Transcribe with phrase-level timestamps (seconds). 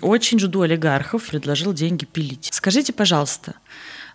[0.00, 2.48] Очень жду олигархов, предложил деньги пилить.
[2.52, 3.54] Скажите, пожалуйста,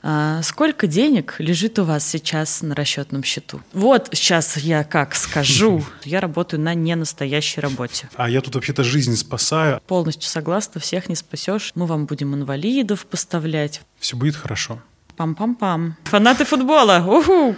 [0.01, 3.61] а сколько денег лежит у вас сейчас на расчетном счету?
[3.73, 8.09] Вот сейчас я как скажу, я работаю на ненастоящей работе.
[8.15, 9.81] А я тут вообще-то жизнь спасаю.
[9.87, 11.73] Полностью согласна, всех не спасешь.
[11.75, 13.81] Мы вам будем инвалидов поставлять.
[13.99, 14.81] Все будет хорошо.
[15.17, 15.93] Пам-пам-пам.
[16.05, 17.03] Фанаты футбола.
[17.05, 17.55] Уху!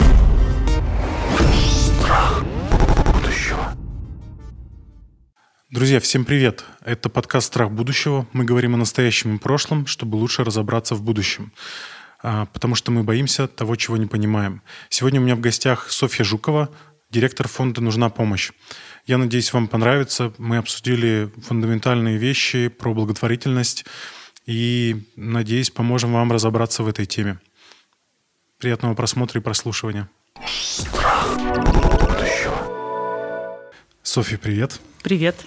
[5.71, 6.65] Друзья, всем привет!
[6.81, 8.27] Это подкаст «Страх будущего».
[8.33, 11.53] Мы говорим о настоящем и прошлом, чтобы лучше разобраться в будущем.
[12.21, 14.63] А, потому что мы боимся того, чего не понимаем.
[14.89, 16.71] Сегодня у меня в гостях Софья Жукова,
[17.09, 18.51] директор фонда «Нужна помощь».
[19.05, 20.33] Я надеюсь, вам понравится.
[20.37, 23.85] Мы обсудили фундаментальные вещи про благотворительность
[24.45, 27.39] и, надеюсь, поможем вам разобраться в этой теме.
[28.57, 30.09] Приятного просмотра и прослушивания.
[34.11, 34.81] Софья, привет.
[35.03, 35.37] Привет.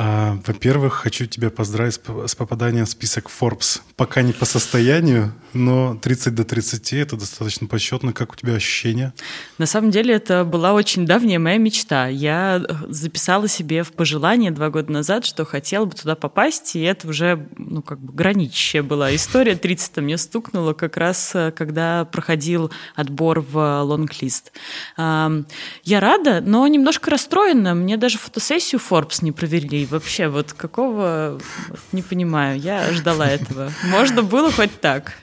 [0.00, 3.80] А, во-первых, хочу тебя поздравить с попаданием в список Forbes.
[3.96, 8.12] Пока не по состоянию, но 30 до 30– это достаточно почетно.
[8.12, 9.12] Как у тебя ощущения?
[9.58, 12.06] На самом деле это была очень давняя моя мечта.
[12.06, 16.80] Я э, записала себе в пожелание два года назад, что хотела бы туда попасть, и
[16.82, 19.56] это уже ну, как бы граничащая была история.
[19.56, 24.52] 30 мне стукнуло как раз, э, когда проходил отбор в лонглист.
[24.96, 27.74] Я рада, но немножко расстроена.
[27.74, 33.72] Мне даже фотосессию Forbes не проверили вообще, вот какого, вот, не понимаю, я ждала этого.
[33.84, 35.14] Можно было хоть так.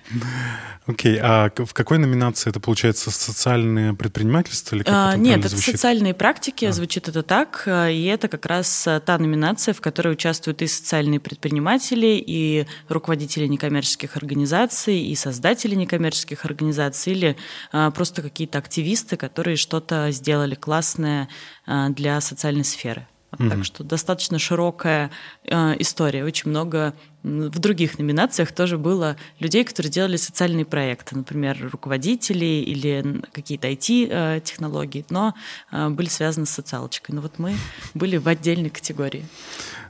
[0.87, 5.39] Окей, okay, а в какой номинации это получается социальное предпринимательство или как а, это Нет,
[5.39, 5.75] это звучит?
[5.75, 6.71] социальные практики, а.
[6.71, 12.23] звучит это так, и это как раз та номинация, в которой участвуют и социальные предприниматели,
[12.23, 17.37] и руководители некоммерческих организаций, и создатели некоммерческих организаций, или
[17.71, 21.29] а, просто какие-то активисты, которые что-то сделали классное
[21.65, 23.07] а, для социальной сферы.
[23.37, 23.49] Mm-hmm.
[23.49, 25.11] Так что достаточно широкая
[25.43, 26.23] э, история.
[26.23, 33.21] Очень много в других номинациях тоже было людей, которые делали социальные проекты, например, руководители или
[33.31, 35.33] какие-то IT-технологии, э, но
[35.71, 37.15] э, были связаны с социалочкой.
[37.15, 37.55] Но вот мы
[37.93, 39.25] были в отдельной категории.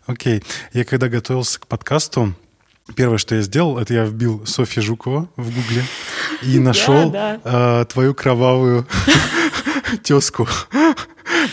[0.06, 0.40] Окей.
[0.40, 0.46] Okay.
[0.74, 2.34] Я когда готовился к подкасту,
[2.96, 5.84] Первое, что я сделал, это я вбил Софья Жукова в Гугле
[6.44, 8.86] и нашел э, твою кровавую
[10.04, 10.48] тезку.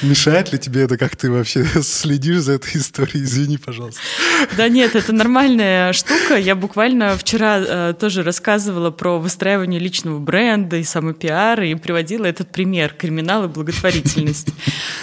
[0.03, 3.25] Мешает ли тебе это, как ты вообще следишь за этой историей?
[3.25, 4.01] Извини, пожалуйста.
[4.57, 6.37] Да нет, это нормальная штука.
[6.37, 12.51] Я буквально вчера э, тоже рассказывала про выстраивание личного бренда и самопиар, и приводила этот
[12.51, 14.49] пример– криминал и благотворительность.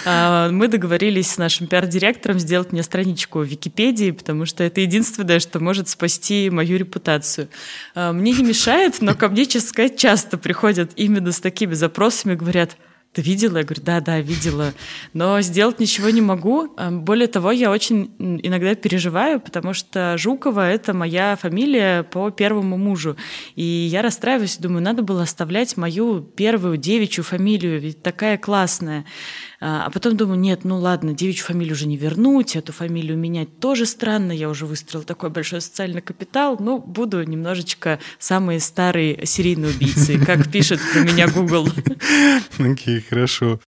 [0.04, 5.40] Э, мы договорились с нашим пиар-директором сделать мне страничку в Википедии, потому что это единственное,
[5.40, 7.48] что может спасти мою репутацию.
[7.94, 12.34] Э, мне не мешает, но ко мне, честно сказать, часто приходят именно с такими запросами,
[12.34, 12.76] говорят–
[13.12, 13.58] ты видела?
[13.58, 14.72] Я говорю, да, да, видела.
[15.14, 16.72] Но сделать ничего не могу.
[16.76, 22.76] Эм, более того, я очень иногда переживаю, потому что Жукова— это моя фамилия по первому
[22.78, 23.16] мужу.
[23.56, 29.04] И я расстраиваюсь, думаю, надо было оставлять мою первую девичью фамилию, ведь такая классная.
[29.60, 33.60] А, а потом думаю, нет, ну ладно, девичью фамилию уже не вернуть, эту фамилию менять
[33.60, 39.70] тоже странно, я уже выстроил такой большой социальный капитал, ну, буду немножечко самые старые серийные
[39.70, 41.68] убийцы, как пишет про меня Google.
[42.58, 43.60] Окей, хорошо.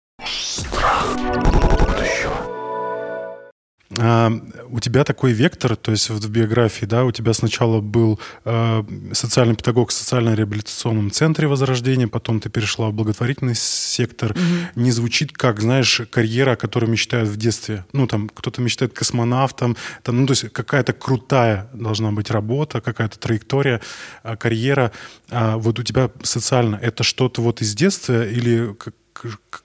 [3.98, 4.32] А,
[4.69, 8.82] у тебя такой вектор, то есть в биографии, да, у тебя сначала был э,
[9.12, 14.32] социальный педагог в социально-реабилитационном центре Возрождения, потом ты перешла в благотворительный сектор.
[14.32, 14.81] Угу.
[14.82, 17.84] Не звучит как, знаешь, карьера, о которой мечтают в детстве.
[17.92, 23.19] Ну, там, кто-то мечтает космонавтом, там, ну, то есть какая-то крутая должна быть работа, какая-то
[23.19, 23.81] траектория,
[24.38, 24.92] карьера.
[25.31, 28.75] А вот у тебя социально это что-то вот из детства или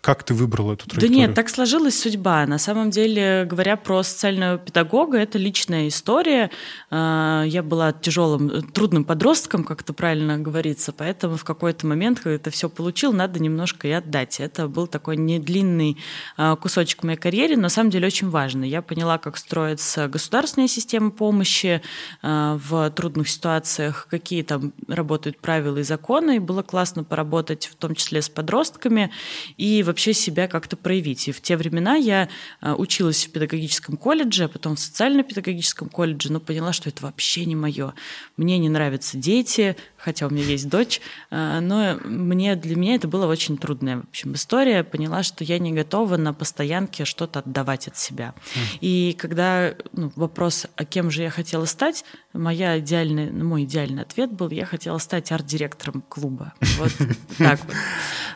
[0.02, 1.10] как ты выбрала эту траекторию?
[1.10, 2.46] Да нет, так сложилась судьба.
[2.46, 6.52] На самом деле, говоря про социального педагога, это личная история.
[6.90, 12.36] А, я была тяжелым, трудным подростком, как это правильно говорится, поэтому в какой-то момент, когда
[12.36, 14.40] это все получил, надо немножко и отдать.
[14.40, 15.98] Это был такой недлинный
[16.36, 18.70] а, кусочек моей карьеры, но на самом деле очень важный.
[18.70, 21.82] Я поняла, как строится государственная система помощи
[22.22, 27.76] а, в трудных ситуациях, какие там работают правила и законы, и было классно поработать в
[27.76, 29.12] том числе с подростками
[29.58, 31.28] и вообще себя как-то проявить.
[31.28, 32.30] И в те времена я
[32.62, 37.46] а, училась в педагогическом колледже, а потом в социально-педагогическом колледже, но поняла, что это вообще
[37.46, 37.94] не мое.
[38.38, 43.08] Мне не нравятся дети, хотя у меня есть дочь, а, но мне, для меня это
[43.08, 44.84] была очень трудная в общем, история.
[44.84, 48.34] Поняла, что я не готова на постоянке что-то отдавать от себя.
[48.82, 54.32] И когда ну, вопрос, а кем же я хотела стать, моя идеальная, мой идеальный ответ
[54.32, 56.54] был, я хотела стать арт-директором клуба.
[56.78, 56.92] Вот
[57.38, 57.76] так вот.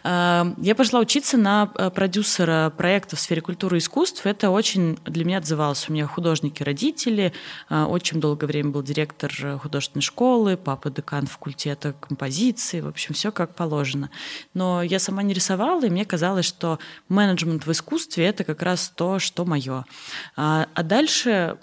[0.03, 4.25] А, я пошла учиться на э, продюсера проекта в сфере культуры и искусств.
[4.25, 5.87] Это очень для меня отзывалось.
[5.89, 7.33] У меня художники-родители,
[7.69, 13.31] а, очень долгое время был директор художественной школы, папа декан факультета композиции, в общем, все
[13.31, 14.09] как положено.
[14.53, 18.91] Но я сама не рисовала, и мне казалось, что менеджмент в искусстве— это как раз
[18.95, 19.85] то, что мое.
[20.35, 21.57] А, а дальше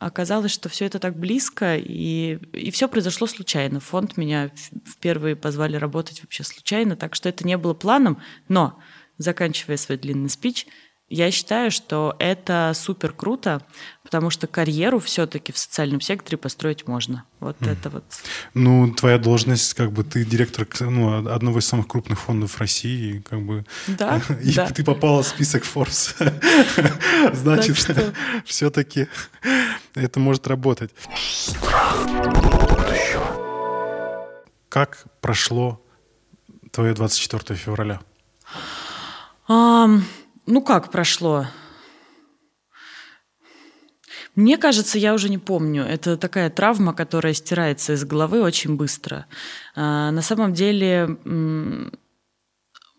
[0.00, 3.80] оказалось, что все это так близко, и, и все произошло случайно.
[3.80, 4.50] Фонд меня
[4.86, 8.80] впервые позвали работать вообще случайно, так что это не было планом, но,
[9.18, 10.66] заканчивая свой длинный спич,
[11.10, 13.60] я считаю, что это супер круто,
[14.04, 17.24] потому что карьеру все-таки в социальном секторе построить можно.
[17.40, 17.72] Вот mm.
[17.72, 18.04] это вот.
[18.54, 23.42] Ну, твоя должность, как бы ты директор ну, одного из самых крупных фондов России, как
[23.42, 23.66] бы.
[23.88, 24.22] Да.
[24.40, 24.68] И да.
[24.68, 26.14] ты попала в список Forbes.
[27.34, 27.76] Значит,
[28.44, 29.08] все-таки
[29.96, 30.92] это может работать.
[34.68, 35.84] Как прошло
[36.70, 38.00] твое 24 февраля?
[39.48, 40.04] Um,
[40.50, 41.46] ну как прошло?
[44.36, 45.82] Мне кажется, я уже не помню.
[45.82, 49.26] Это такая травма, которая стирается из головы очень быстро.
[49.74, 51.18] А, на самом деле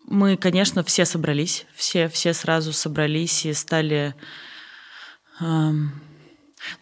[0.06, 4.14] мы, конечно, все собрались, все, все сразу собрались и стали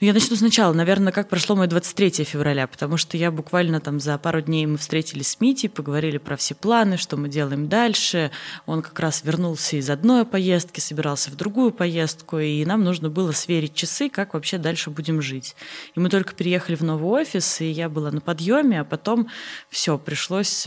[0.00, 0.73] ну, я начну сначала.
[0.73, 4.79] Наверное, как прошло мое 23 февраля, потому что я буквально там за пару дней мы
[4.79, 8.31] встретились с Мити, поговорили про все планы, что мы делаем дальше.
[8.67, 13.32] Он как раз вернулся из одной поездки, собирался в другую поездку, и нам нужно было
[13.32, 15.56] сверить часы, как вообще дальше будем жить.
[15.94, 19.29] И мы только переехали в новый офис, и я была на подъеме, а потом
[19.69, 20.67] все, пришлось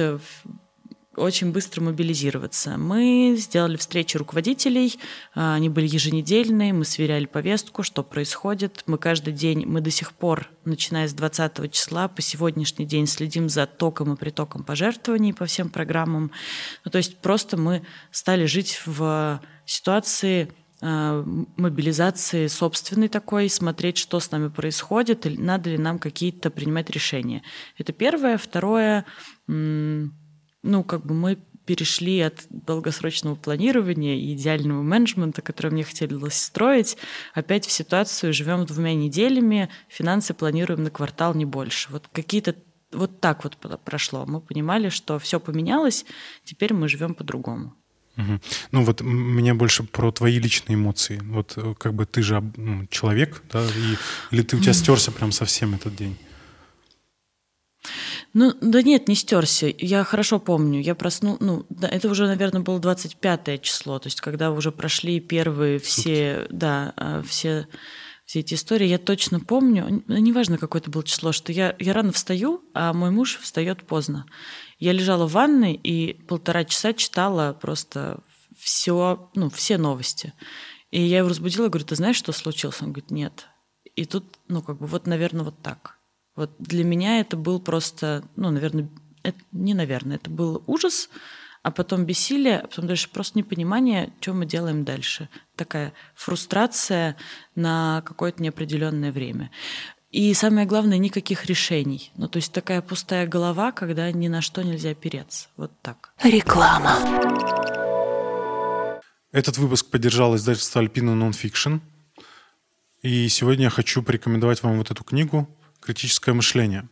[1.16, 2.78] очень быстро мобилизироваться.
[2.78, 5.00] Мы сделали встречи руководителей,
[5.36, 8.84] а, они были еженедельные, мы сверяли повестку, что происходит.
[8.88, 13.50] Мы каждый день, мы до сих пор, начиная с 20 числа, по сегодняшний день следим
[13.50, 16.32] за током и притоком пожертвований по всем программам.
[16.86, 20.52] Ну, то есть просто мы стали жить в ситуации
[20.86, 21.24] а,
[21.56, 27.42] мобилизации собственной такой, смотреть, что с нами происходит, надо ли нам какие-то принимать решения.
[27.78, 28.38] Это первое.
[28.38, 29.06] Второе,
[30.64, 36.98] ну, как бы мы перешли от долгосрочного планирования и идеального менеджмента, который мне хотелось строить,
[37.34, 41.90] опять в ситуацию живем двумя неделями, финансы планируем на квартал не больше.
[41.92, 42.56] Вот какие-то
[42.92, 44.26] вот так вот прошло.
[44.26, 46.06] Мы понимали, что все поменялось,
[46.44, 47.74] теперь мы живем по-другому.
[48.18, 48.40] Угу.
[48.72, 51.20] Ну вот меня больше про твои личные эмоции.
[51.24, 53.98] Вот э, как бы ты же ну, человек, да, и,
[54.36, 56.16] или ты у тебя стерся прям совсем этот день?
[58.34, 59.72] Ну, да нет, не стерся.
[59.78, 60.82] Я хорошо помню.
[60.82, 65.20] Я проснул, ну, да, это уже, наверное, было 25 число, то есть когда уже прошли
[65.20, 66.56] первые все, Сутки.
[66.56, 67.68] да, а, все,
[68.26, 68.88] все эти истории.
[68.88, 72.92] Я точно помню, ну, неважно, какое это было число, что я, я рано встаю, а
[72.94, 74.26] мой муж встает поздно.
[74.80, 78.24] Я лежала в ванной и полтора часа читала просто
[78.58, 80.34] все, ну, все новости.
[80.90, 82.82] И я его разбудила, говорю, ты знаешь, что случилось?
[82.82, 83.48] Он говорит, нет.
[83.96, 86.00] И тут, ну, как бы, вот, наверное, вот так.
[86.36, 88.90] Вот для меня это был просто, ну, наверное,
[89.22, 91.10] это, не наверное, это был ужас,
[91.62, 95.30] а потом бессилие, а потом дальше просто непонимание, что мы делаем дальше.
[95.56, 97.16] Такая фрустрация
[97.56, 99.52] на какое-то неопределенное время.
[100.12, 102.12] И самое главное, никаких решений.
[102.18, 105.48] Ну, то есть такая пустая голова, когда ни на что нельзя опереться.
[105.56, 106.14] Вот так.
[106.24, 107.00] Реклама.
[109.32, 111.80] Этот выпуск поддержал издательство Alpina Nonfiction.
[113.02, 115.48] И сегодня я хочу порекомендовать вам вот эту книгу–
[115.84, 116.88] критическое мышление.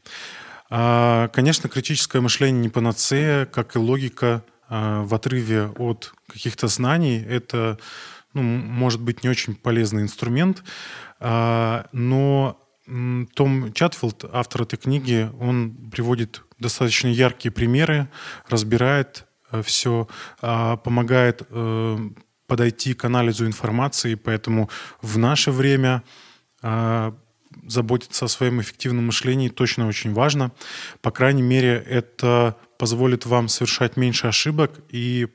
[0.70, 7.20] А, конечно, критическое мышление не панацея, как и логика а, в отрыве от каких-то знаний.
[7.20, 7.78] Это
[8.34, 10.64] ну, может быть не очень полезный инструмент,
[11.20, 12.58] а, но
[13.36, 18.10] том Чатфилд, автор этой книги, он приводит достаточно яркие примеры,
[18.50, 20.10] разбирает э, все,
[20.42, 22.10] помогает э,
[22.48, 24.70] подойти к анализу информации, поэтому
[25.02, 26.04] в наше время
[27.68, 30.52] заботиться о своем эффективном мышлении точно очень важно.
[31.02, 35.28] По крайней мере, это позволит вам совершать меньше ошибок и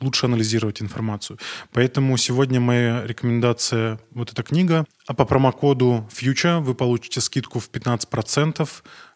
[0.00, 1.38] лучше анализировать информацию.
[1.72, 4.86] Поэтому сегодня моя рекомендация вот эта книга.
[5.06, 8.68] А по промокоду FUTURE вы получите скидку в 15%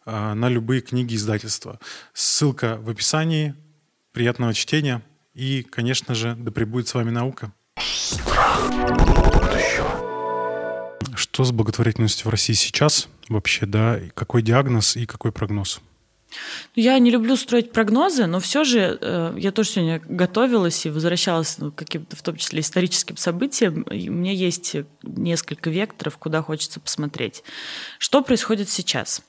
[0.05, 1.81] а, на любые книги издательства.
[2.13, 3.55] Ссылка в описании.
[4.13, 5.03] Приятного чтения.
[5.33, 7.53] И, конечно же, да пребудет с вами наука.
[11.15, 14.01] Что с благотворительностью в России сейчас вообще, да?
[14.15, 15.81] Какой диагноз и какой прогноз?
[16.75, 21.57] Я не люблю строить прогнозы, но все же э, я тоже сегодня готовилась и возвращалась
[21.59, 23.83] ну, к каким-то, в том числе, историческим событиям.
[23.83, 27.43] И у меня есть несколько векторов, куда хочется посмотреть.
[27.99, 29.23] Что происходит сейчас?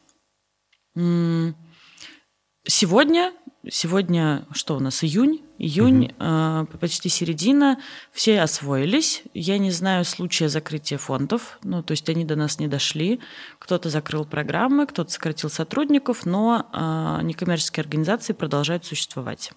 [2.68, 3.32] Сегодня
[3.70, 5.44] сегодня что у нас, июнь?
[5.60, 6.78] Июнь, угу.
[6.78, 7.80] почти середина,
[8.12, 9.24] все освоились.
[9.34, 13.20] Я не знаю случая закрытия фондов, ну, то есть они до нас не дошли.
[13.58, 19.52] Кто-то закрыл программы, кто-то сократил сотрудников, но а, некоммерческие организации продолжают существовать.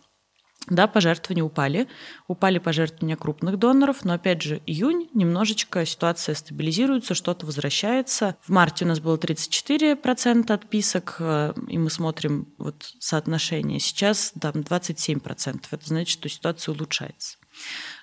[0.66, 1.88] Да, пожертвования упали.
[2.28, 8.36] Упали пожертвования крупных доноров, но опять же, июнь, немножечко ситуация стабилизируется, что-то возвращается.
[8.42, 13.80] В марте у нас было 34% отписок, э, и мы смотрим вот соотношение.
[13.80, 15.64] Сейчас там 27%.
[15.70, 17.38] Это значит, что ситуация улучшается.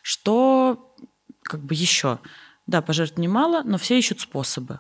[0.02, 0.96] Что
[1.44, 2.20] как бы еще?
[2.66, 4.80] Да, пожертвований мало, но все ищут способы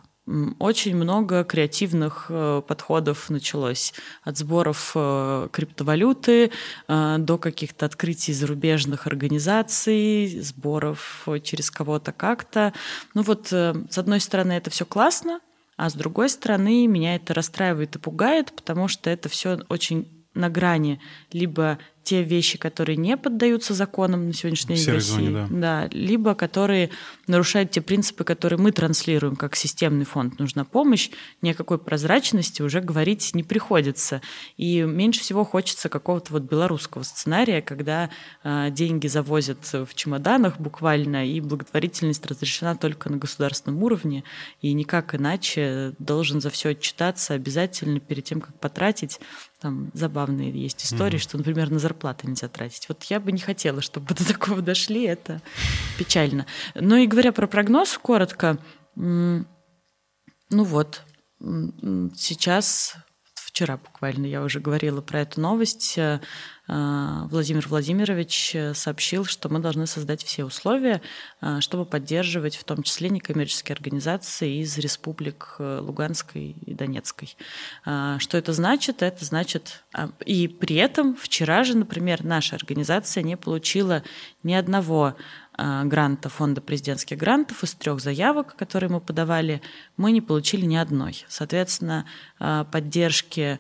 [0.60, 3.93] очень много креативных э, подходов началось.
[4.24, 6.51] От сборов э, криптовалюты
[6.88, 12.74] э, до каких-то открытий зарубежных организаций, сборов через кого-то как-то.
[13.13, 15.39] Ну вот, с одной стороны, это все классно,
[15.77, 20.50] а с другой стороны, меня это расстраивает и пугает, потому что это все очень на
[20.50, 21.00] грани
[21.32, 21.77] либо
[22.08, 25.48] те вещи, которые не поддаются законам на сегодняшний день в России, зоне, да.
[25.50, 26.89] Да, либо которые
[27.27, 31.10] нарушают те принципы, которые мы транслируем как системный фонд «Нужна помощь»,
[31.41, 34.22] ни о какой прозрачности уже говорить не приходится.
[34.56, 38.10] И меньше всего хочется какого-то вот белорусского сценария, когда
[38.46, 44.24] э, деньги завозят в чемоданах буквально, и благотворительность разрешена только на государственном уровне,
[44.62, 49.20] и никак иначе должен за все отчитаться обязательно перед тем, как потратить.
[49.60, 51.22] Там забавные есть истории, mm-hmm.
[51.22, 52.88] что, например, на зарплаты нельзя тратить.
[52.90, 55.42] Вот я бы не хотела, чтобы до такого дошли, это
[55.98, 56.46] печально.
[56.76, 58.60] Но и говоря про прогноз, коротко,
[58.96, 59.46] ну
[60.50, 61.04] вот,
[61.40, 62.96] сейчас
[63.58, 65.98] вчера буквально я уже говорила про эту новость.
[65.98, 66.20] Э,
[66.68, 71.02] Владимир Владимирович сообщил, что мы должны создать все условия,
[71.42, 77.36] э, чтобы поддерживать в том числе некоммерческие организации из республик э, Луганской и Донецкой.
[77.84, 79.02] Что это значит?
[79.02, 79.84] Это значит...
[80.24, 84.04] И при этом вчера же, например, наша организация не получила
[84.44, 85.16] ни одного
[85.58, 89.62] гранта фонда президентских грантов из трех заявок, которые мы подавали,
[89.98, 91.26] мы не получили ни одной.
[91.28, 92.06] Соответственно,
[92.38, 93.60] поддержки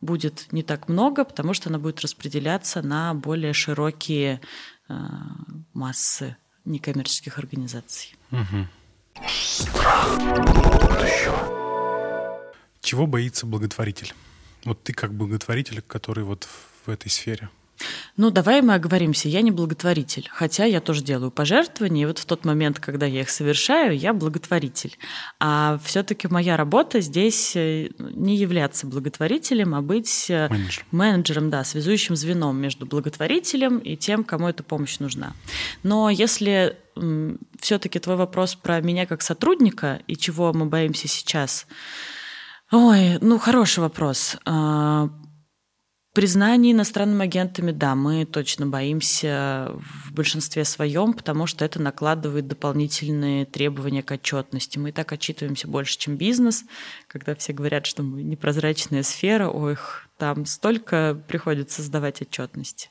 [0.00, 4.40] будет не так много, потому что она будет распределяться на более широкие
[5.74, 8.16] массы некоммерческих организаций.
[8.32, 8.66] Угу.
[12.80, 14.12] Чего боится благотворитель?
[14.64, 16.48] Вот ты как благотворитель, который вот
[16.84, 17.48] в этой сфере–
[18.16, 22.24] ну, давай мы оговоримся, я не благотворитель, хотя я тоже делаю пожертвования, и вот в
[22.24, 24.98] тот момент, когда я их совершаю, я благотворитель.
[25.38, 30.84] А все-таки моя работа здесь э, не являться благотворителем, а быть э, Менеджер.
[30.90, 35.32] менеджером, да, связующим звеном между благотворителем и тем, кому эта помощь нужна.
[35.82, 36.76] Но если
[37.60, 41.66] все-таки твой вопрос про меня как сотрудника и чего мы боимся сейчас,
[42.72, 44.36] Ой, ну хороший вопрос.
[46.12, 52.48] А, Признание иностранными агентами, да, мы точно боимся в большинстве своем, потому что это накладывает
[52.48, 54.78] дополнительные требования к отчетности.
[54.78, 56.64] Мы и так отчитываемся больше, чем бизнес,
[57.06, 59.76] когда все говорят, что мы непрозрачная сфера, ой,
[60.18, 62.90] там столько приходится сдавать отчетности.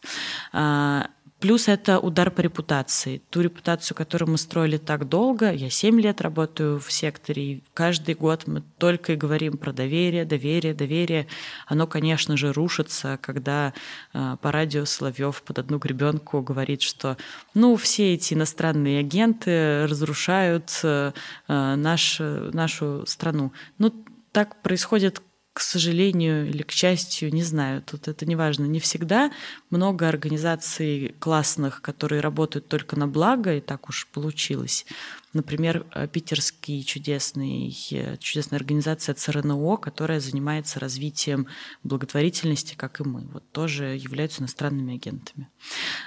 [1.39, 3.21] Плюс это удар по репутации.
[3.29, 8.15] Ту репутацию, которую мы строили так долго, я 7 лет работаю в секторе, и каждый
[8.15, 11.27] год мы только и говорим про доверие, доверие, доверие.
[11.65, 13.73] Оно, конечно же, рушится, когда
[14.13, 17.15] э, по радио Соловьев под одну гребенку говорит, что
[17.53, 21.13] ну, все эти иностранные агенты разрушают э,
[21.47, 23.53] наш, нашу страну.
[23.77, 23.93] Ну,
[24.33, 25.21] так происходит
[25.53, 29.31] к сожалению или к счастью, не знаю, тут это не важно, не всегда
[29.69, 34.85] много организаций классных, которые работают только на благо, и так уж получилось.
[35.33, 41.47] Например, э, питерский чудесный, э, чудесная организация ЦРНО, которая занимается развитием
[41.83, 45.49] благотворительности, как и мы, вот тоже являются иностранными агентами.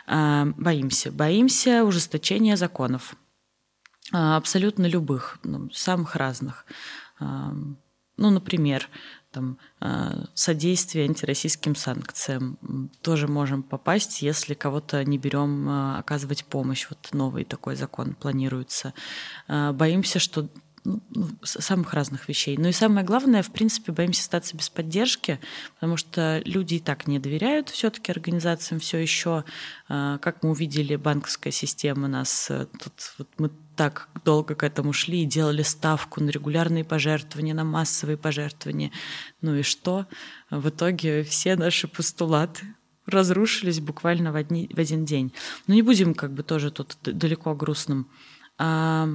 [0.06, 1.12] А, боимся.
[1.12, 3.16] Боимся ужесточения законов.
[4.12, 6.64] А, абсолютно любых, ну, самых разных.
[7.20, 8.88] Ну, например,
[9.32, 12.58] там, э, содействие антироссийским санкциям.
[13.00, 16.86] Тоже можем попасть, если кого-то не берем э, оказывать помощь.
[16.88, 18.92] Вот новый такой закон планируется.
[19.48, 20.48] Э, боимся, что
[20.84, 22.56] ну, ну самых разных вещей.
[22.56, 25.38] Ну и самое главное, в принципе, боимся остаться без поддержки,
[25.74, 29.44] потому что люди и так не доверяют все-таки организациям все еще.
[29.86, 35.26] Как мы увидели, банковская система нас тут вот мы так долго к этому шли и
[35.26, 38.92] делали ставку на регулярные пожертвования, на массовые пожертвования.
[39.40, 40.06] Ну и что?
[40.50, 42.66] В итоге все наши постулаты
[43.06, 45.32] разрушились буквально в, одни, в один день.
[45.66, 48.10] Но не будем как бы тоже тут далеко грустным.
[48.58, 49.08] А,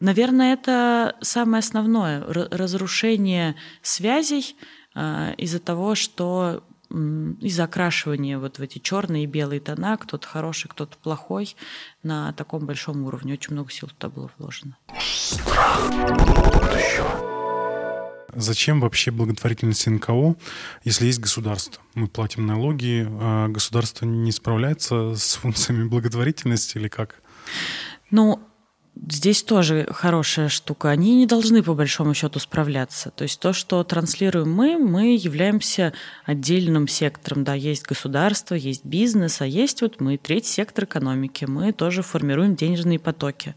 [0.00, 4.56] наверное, это самое основное разрушение связей
[4.94, 10.68] а, из-за того, что и закрашивание вот в эти черные и белые тона, кто-то хороший,
[10.68, 11.56] кто-то плохой,
[12.02, 13.34] на таком большом уровне.
[13.34, 14.76] Очень много сил туда было вложено.
[18.34, 20.36] Зачем вообще благотворительность НКО,
[20.84, 21.82] если есть государство?
[21.94, 27.22] Мы платим налоги, а государство не справляется с функциями благотворительности или как?
[28.10, 28.40] Ну,
[28.96, 30.88] Здесь тоже хорошая штука.
[30.88, 33.10] Они не должны, по большому счету, справляться.
[33.10, 35.92] То есть то, что транслируем мы, мы являемся
[36.24, 37.44] отдельным сектором.
[37.44, 41.44] Да, есть государство, есть бизнес, а есть вот мы, третий сектор экономики.
[41.44, 43.54] Мы тоже формируем денежные потоки.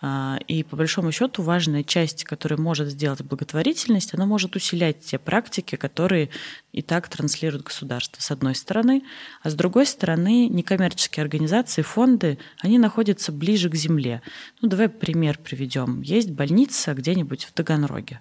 [0.00, 5.18] А, и по большому счету важная часть, которая может сделать благотворительность, она может усилять те
[5.18, 6.30] практики, которые
[6.72, 9.02] и так транслирует государство, с одной стороны.
[9.42, 14.22] А с другой стороны, некоммерческие организации, фонды, они находятся ближе к земле.
[14.60, 16.02] Ну, давай пример приведем.
[16.02, 18.20] Есть больница где-нибудь в Таганроге,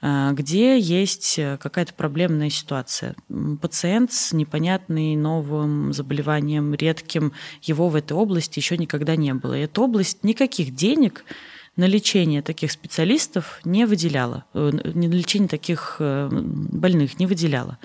[0.00, 3.14] а, где есть какая-то проблемная ситуация.
[3.60, 4.84] Пациент с непонятным
[5.20, 9.54] новым заболеванием, редким, его в этой области еще никогда не было.
[9.54, 11.13] И эта область никаких денег
[11.76, 17.78] на лечение таких специалистов не выделяла, э, на лечение таких э, больных не выделяла.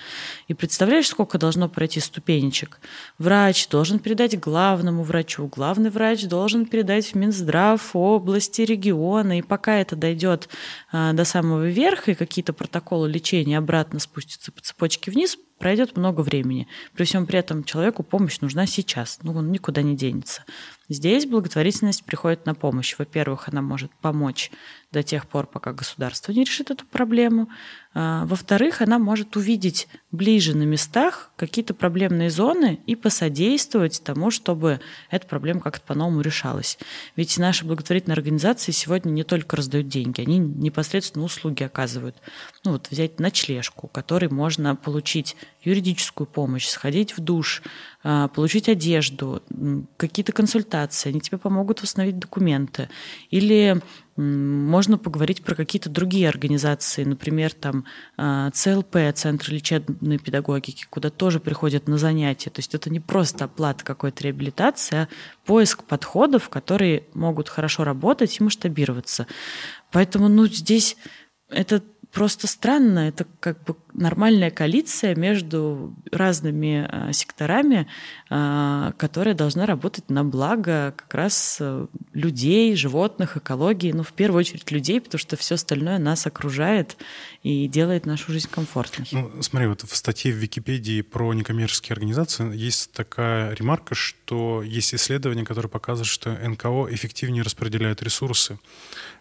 [0.47, 2.79] И представляешь, сколько должно пройти ступенечек?
[3.17, 9.77] Врач должен передать главному врачу, главный врач должен передать в Минздрав области, региона, и пока
[9.77, 10.49] это дойдет
[10.91, 16.21] э, до самого верха, и какие-то протоколы лечения обратно спустятся по цепочке вниз, пройдет много
[16.21, 16.67] времени.
[16.93, 20.43] При всем при этом человеку помощь нужна сейчас, ну он никуда не денется.
[20.89, 22.95] Здесь благотворительность приходит на помощь.
[22.97, 24.51] Во-первых, она может помочь
[24.91, 27.47] до тех пор, пока государство не решит эту проблему.
[27.93, 34.79] А, во-вторых, она может увидеть ближе на местах какие-то проблемные зоны и посодействовать тому, чтобы
[35.11, 36.79] эта проблема как-то по-новому решалась.
[37.15, 42.15] Ведь наши благотворительные организации сегодня не только раздают деньги, они непосредственно услуги оказывают.
[42.65, 47.61] Ну вот взять ночлежку, которой можно получить юридическую помощь, сходить в душ,
[48.01, 49.43] а, получить одежду,
[49.97, 52.89] какие-то консультации, они тебе помогут восстановить документы.
[53.29, 53.81] Или
[54.19, 57.85] можно поговорить про какие-то другие организации, например, там
[58.17, 62.49] а, ЦЛП, Центр лечебной педагогики, куда тоже приходят на занятия.
[62.49, 65.07] То есть это не просто оплата какой-то реабилитации, а
[65.45, 69.25] поиск подходов, которые могут хорошо работать и масштабироваться.
[69.91, 70.97] Поэтому ну, здесь
[71.49, 73.07] это просто странно.
[73.07, 77.87] Это как бы нормальная коалиция между разными а, секторами,
[78.29, 83.91] а, которая должна работать на благо как раз э, людей, животных, экологии.
[83.91, 86.97] Ну, в первую очередь людей, потому что все остальное нас окружает
[87.43, 89.07] и делает нашу жизнь комфортной.
[89.11, 94.93] Ну, смотри, вот в статье в Википедии про некоммерческие организации есть такая ремарка, что есть
[94.93, 98.59] исследования, которые показывают, что НКО эффективнее распределяют ресурсы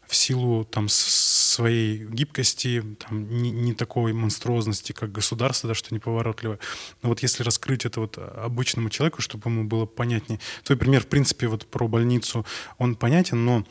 [0.08, 6.58] в силу там своей гибкости, там, не, не такой монструозности, как государство, да, что неповоротливое.
[7.02, 10.40] Но вот если раскрыть это вот обычному человеку, чтобы ему было понятнее.
[10.64, 12.46] Твой пример, в принципе, вот про больницу,
[12.78, 13.66] он понятен, но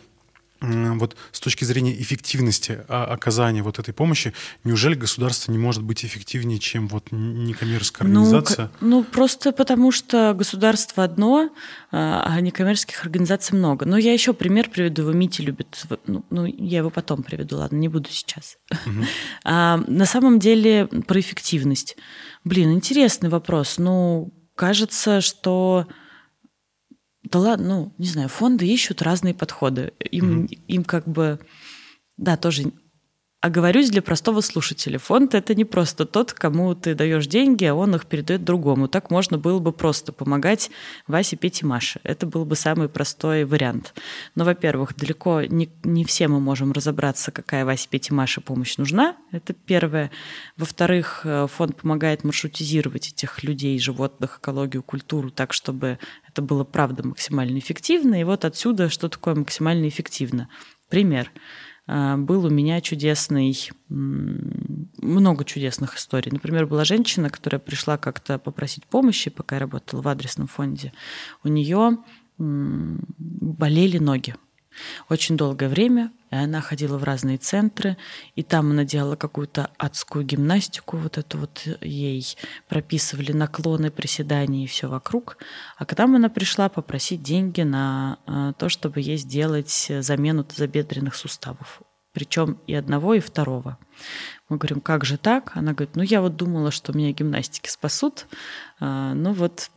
[0.61, 6.59] вот с точки зрения эффективности оказания вот этой помощи, неужели государство не может быть эффективнее,
[6.59, 8.71] чем вот некоммерческая ну, организация?
[8.81, 11.49] Ну, ну просто потому что государство одно,
[11.91, 13.85] а, а некоммерческих организаций много.
[13.85, 17.77] Но я еще пример приведу, его Мити любит, ну, ну я его потом приведу, ладно,
[17.77, 18.57] не буду сейчас.
[18.71, 19.05] Угу.
[19.43, 21.95] А, на самом деле про эффективность.
[22.43, 23.77] Блин, интересный вопрос.
[23.77, 25.87] Ну, кажется, что
[27.31, 29.93] да ладно, ну, не знаю, фонды ищут разные подходы.
[30.11, 30.59] Им, mm-hmm.
[30.67, 31.39] им как бы,
[32.17, 32.71] да, тоже
[33.39, 34.97] Оговорюсь для простого слушателя.
[34.97, 38.87] Фонд– это не просто тот, кому ты даешь деньги, а он их передает другому.
[38.87, 40.71] Так можно было бы просто помогать
[41.05, 41.99] Васе, Пете, Маше.
[42.01, 43.93] Это был бы самый простой вариант.
[44.33, 49.15] Но, во-первых, далеко не, не все мы можем разобраться, какая Васе, Пете, Маше помощь нужна.
[49.31, 50.09] Это первое.
[50.57, 55.99] Во-вторых, э, фонд помогает маршрутизировать этих людей, животных, экологию, культуру так, чтобы
[56.37, 58.21] это было, правда, максимально эффективно.
[58.21, 60.49] И вот отсюда, что такое максимально эффективно.
[60.87, 61.31] Пример.
[61.87, 63.57] А, был у меня чудесный,
[63.89, 66.31] много чудесных историй.
[66.31, 70.93] Например, была женщина, которая пришла как-то попросить помощи, пока я работала в адресном фонде.
[71.43, 71.97] У нее
[72.37, 74.35] болели ноги.
[75.09, 77.97] Очень долгое время и она ходила в разные центры,
[78.35, 82.25] и там она делала какую-то адскую гимнастику, вот эту вот ей
[82.67, 85.37] прописывали наклоны, приседания и все вокруг.
[85.77, 91.81] А когда она пришла попросить деньги на а, то, чтобы ей сделать замену тазобедренных суставов,
[92.11, 93.77] причем и одного, и второго.
[94.49, 95.55] Мы говорим, как же так?
[95.55, 98.25] Она говорит, ну я вот думала, что меня гимнастики спасут,
[98.79, 99.69] ну вот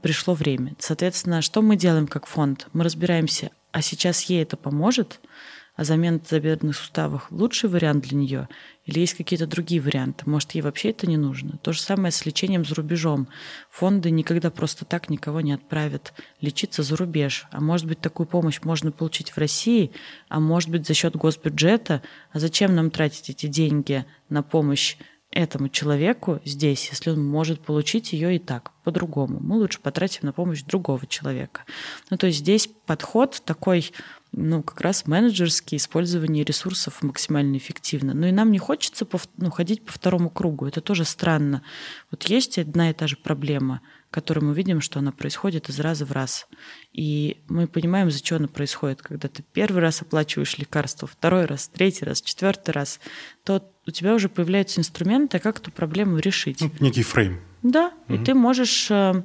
[0.00, 0.74] пришло время.
[0.78, 2.68] Соответственно, что мы делаем как фонд?
[2.72, 5.20] Мы разбираемся, а сейчас ей это поможет–
[5.74, 8.48] а замена тазобедренных суставов лучший вариант для нее?
[8.84, 10.28] Или есть какие-то другие варианты?
[10.28, 11.56] Может, ей вообще это не нужно?
[11.58, 13.26] То же самое с лечением за рубежом.
[13.70, 17.46] Фонды никогда просто так никого не отправят лечиться за рубеж.
[17.52, 19.92] А может быть, такую помощь можно получить в России,
[20.28, 22.02] а может быть, за счет госбюджета.
[22.32, 24.96] А зачем нам тратить эти деньги на помощь
[25.32, 29.40] этому человеку здесь, если он может получить ее и так, по-другому.
[29.40, 31.64] Мы лучше потратим на помощь другого человека.
[32.10, 33.92] Ну, то есть здесь подход такой,
[34.32, 38.14] ну, как раз менеджерский, использование ресурсов максимально эффективно.
[38.14, 39.06] Но и нам не хочется
[39.38, 40.66] ну, ходить по второму кругу.
[40.66, 41.62] Это тоже странно.
[42.10, 43.80] Вот есть одна и та же проблема–
[44.12, 46.46] которую мы видим, что она происходит из раза в раз.
[46.92, 49.02] И мы понимаем, за что она происходит.
[49.02, 53.00] Когда ты первый раз оплачиваешь лекарство, второй раз, третий раз, четвертый раз,
[53.42, 56.60] то у тебя уже появляются инструменты, как эту проблему решить.
[56.60, 57.40] Ну, некий фрейм.
[57.62, 58.14] Да, угу.
[58.14, 59.22] и ты можешь, э,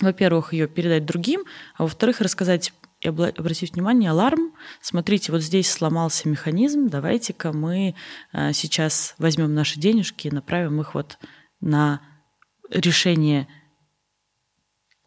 [0.00, 1.42] во-первых, ее передать другим,
[1.76, 7.96] а во-вторых, рассказать и обратить внимание, аларм, смотрите, вот здесь сломался механизм, давайте-ка мы
[8.32, 11.18] э, сейчас возьмем наши денежки и направим их вот
[11.60, 12.00] на
[12.70, 13.48] решение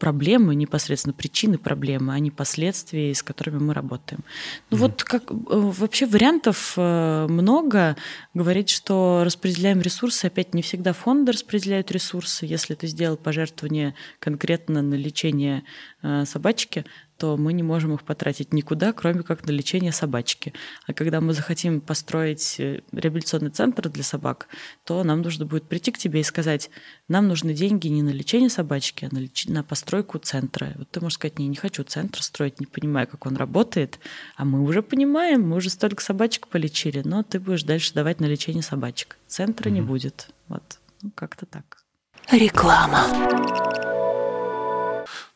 [0.05, 4.23] проблемы, непосредственно причины проблемы, а не последствия, с которыми мы работаем.
[4.69, 4.79] Ну mm-hmm.
[4.79, 7.95] вот как э, вообще вариантов э, много.
[8.35, 12.45] Говорить, что распределяем ресурсы, опять не всегда фонды распределяют ресурсы.
[12.45, 15.63] Если ты сделал пожертвование конкретно на лечение
[16.03, 16.85] э, собачки,
[17.17, 20.53] то мы не можем их потратить никуда, кроме как на лечение собачки.
[20.85, 24.47] А когда мы захотим построить э, реабилитационный центр для собак,
[24.83, 26.69] то нам нужно будет прийти к тебе и сказать,
[27.07, 29.45] нам нужны деньги не на лечение собачки, а на, леч...
[29.47, 30.73] на постройку центра.
[30.75, 33.99] Вот ты можешь сказать, не, не хочу центр строить, не понимаю, как он работает,
[34.35, 38.25] а мы уже понимаем, мы уже столько собачек полечили, но ты будешь дальше давать на
[38.25, 39.17] лечение собачек.
[39.27, 39.73] Центра mm-hmm.
[39.73, 40.29] не будет.
[40.47, 41.85] Вот, ну, как-то так.
[42.31, 43.84] Реклама.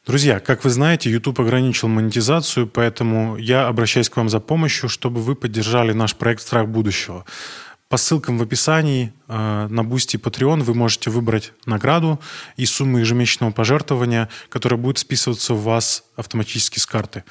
[0.10, 5.22] Друзья, как вы знаете, YouTube ограничил монетизацию, поэтому я обращаюсь к вам за помощью, чтобы
[5.22, 7.26] вы поддержали наш проект «Страх будущего».
[7.89, 12.19] По ссылкам в описании э, на Boosty и Patreon вы можете выбрать награду
[12.58, 17.24] и сумму ежемесячного пожертвования, которая будет списываться у вас автоматически с карты.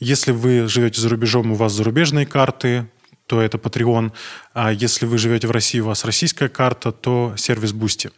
[0.00, 2.86] Если вы живете за рубежом, у вас зарубежные карты,
[3.26, 4.10] то это Patreon.
[4.54, 8.10] А если вы живете в России, у вас российская карта, то сервис Boosty.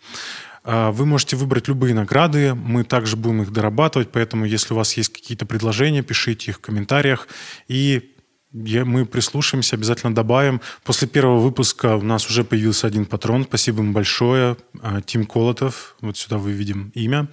[0.64, 4.96] А, вы можете выбрать любые награды, мы также будем их дорабатывать, поэтому если у вас
[4.96, 7.28] есть какие-то предложения, пишите их в комментариях,
[7.68, 8.10] и
[8.54, 10.60] мы прислушаемся, обязательно добавим.
[10.84, 13.44] После первого выпуска у нас уже появился один патрон.
[13.44, 14.56] Спасибо ему большое.
[14.80, 15.96] А, Тим Колотов.
[16.00, 17.28] Вот сюда вы видим имя.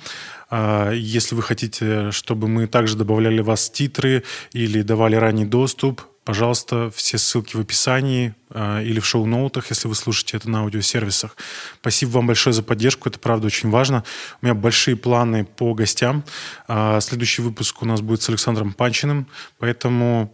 [0.49, 6.91] А, если вы хотите, чтобы мы также добавляли вас титры или давали ранний доступ, Пожалуйста,
[6.91, 11.35] все ссылки в описании э, или в шоу-ноутах, если вы слушаете это на аудиосервисах.
[11.79, 14.03] Спасибо вам большое за поддержку, это правда очень важно.
[14.41, 16.23] У меня большие планы по гостям.
[16.67, 20.31] Э, следующий выпуск у нас будет с Александром Панчиным, поэтому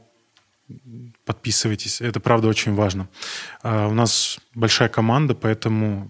[1.23, 3.07] подписывайтесь, это правда очень важно.
[3.63, 6.09] Э, у нас большая команда, поэтому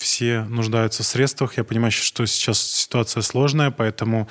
[0.00, 1.58] все нуждаются в средствах.
[1.58, 4.28] Я понимаю, что сейчас ситуация сложная, поэтому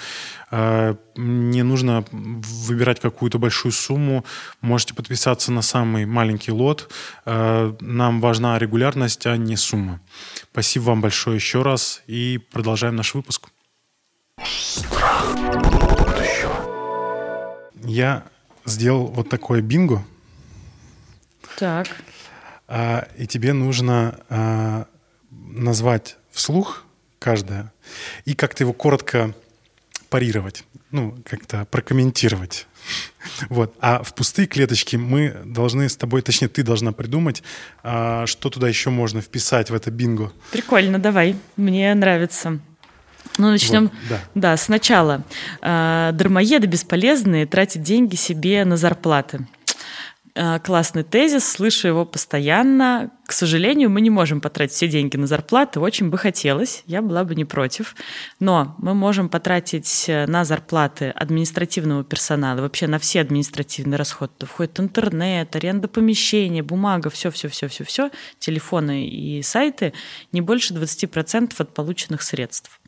[0.49, 4.25] э, не нужно выбирать какую-то большую сумму.
[4.61, 6.91] Можете подписаться на самый маленький лот.
[7.25, 10.01] Э, нам важна регулярность, а не сумма.
[10.51, 13.49] Спасибо вам большое еще раз и продолжаем наш выпуск.
[17.83, 18.23] Я
[18.65, 20.03] сделал вот такое бинго.
[21.57, 21.87] Так.
[22.71, 24.85] А, и тебе нужно а,
[25.49, 26.85] назвать вслух
[27.19, 27.73] каждое
[28.25, 29.33] и как-то его коротко
[30.09, 32.67] парировать, ну, как-то прокомментировать.
[33.49, 33.75] Вот.
[33.79, 37.43] А в пустые клеточки мы должны с тобой, точнее, ты должна придумать,
[37.83, 40.31] а, что туда еще можно вписать в это бинго.
[40.51, 41.35] Прикольно, давай.
[41.55, 42.59] Мне нравится.
[43.37, 44.21] Ну, начнем, вот, да.
[44.35, 45.23] да, сначала.
[45.61, 49.47] А, дармоеды бесполезные тратят деньги себе на зарплаты.
[50.41, 53.11] Э, классный тезис, слышу его постоянно.
[53.25, 57.25] К сожалению, мы не можем потратить все деньги на зарплаты, очень бы хотелось, я была
[57.25, 57.93] бы не против.
[58.39, 64.31] Но мы можем потратить э, на зарплаты административного персонала, вообще на все административные расходы.
[64.37, 69.91] Это входит интернет, аренда помещения, бумага, все-все-все-все-все, телефоны и сайты,
[70.31, 72.78] не больше 20% от полученных средств.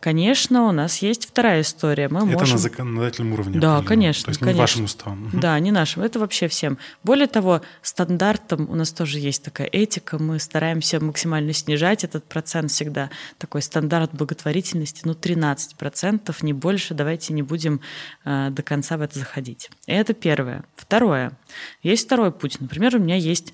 [0.00, 2.08] Конечно, у нас есть вторая история.
[2.08, 2.56] Мы это можем...
[2.56, 3.60] на законодательном уровне?
[3.60, 4.24] Да, конечно.
[4.24, 4.56] То есть конечно.
[4.56, 5.30] не вашим уставом?
[5.32, 6.02] Да, не нашим.
[6.02, 6.78] Это вообще всем.
[7.04, 10.18] Более того, стандартом у нас тоже есть такая этика.
[10.18, 13.10] Мы стараемся максимально снижать этот процент всегда.
[13.38, 16.94] Такой стандарт благотворительности, ну, 13%, не больше.
[16.94, 17.80] Давайте не будем
[18.24, 19.70] э, до конца в это заходить.
[19.86, 20.64] Это первое.
[20.76, 21.32] Второе.
[21.82, 22.60] Есть второй путь.
[22.60, 23.52] Например, у меня есть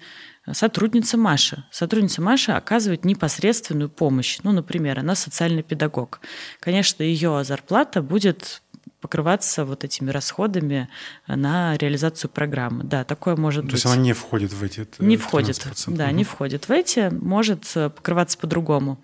[0.53, 1.67] сотрудница Маша.
[1.71, 4.39] Сотрудница Маша оказывает непосредственную помощь.
[4.43, 6.21] Ну, например, она социальный педагог.
[6.61, 8.63] Конечно, ее зарплата будет
[9.01, 10.89] покрываться вот этими расходами
[11.27, 12.85] на реализацию программы.
[12.85, 13.83] Да, такое может То быть.
[13.83, 16.15] То есть она не входит в эти Не входит, да, угу.
[16.15, 18.99] не входит в эти, может покрываться по-другому.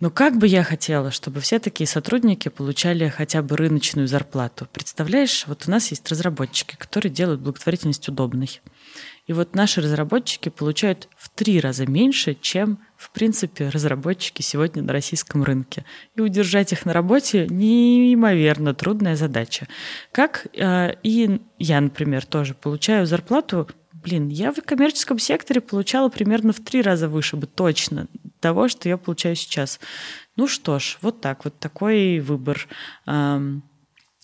[0.00, 4.66] Но как бы я хотела, чтобы все такие сотрудники получали хотя бы рыночную зарплату.
[4.72, 8.62] Представляешь, вот у нас есть разработчики, которые делают благотворительность удобной.
[9.30, 14.92] И вот наши разработчики получают в три раза меньше, чем, в принципе, разработчики сегодня на
[14.92, 15.84] российском рынке.
[16.16, 19.68] И удержать их на работе неимоверно трудная задача.
[20.10, 23.68] Как э, и я, например, тоже получаю зарплату
[24.02, 28.08] Блин, я в коммерческом секторе получала примерно в три раза выше бы точно
[28.40, 29.78] того, что я получаю сейчас.
[30.34, 32.66] Ну что ж, вот так, вот такой выбор.
[33.06, 33.62] Эм,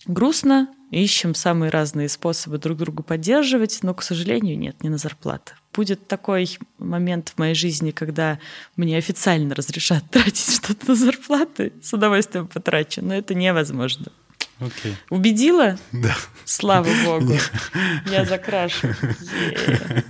[0.05, 5.53] грустно, ищем самые разные способы друг друга поддерживать, но, к сожалению, нет, не на зарплаты.
[5.73, 8.39] Будет такой момент в моей жизни, когда
[8.75, 14.11] мне официально разрешат тратить что-то на зарплаты, с удовольствием потрачу, но это невозможно.
[14.59, 14.95] Окей.
[15.09, 15.77] Убедила?
[15.91, 16.15] Да.
[16.45, 17.35] Слава богу.
[18.07, 18.87] Я закрашу.
[18.87, 20.03] Yeah.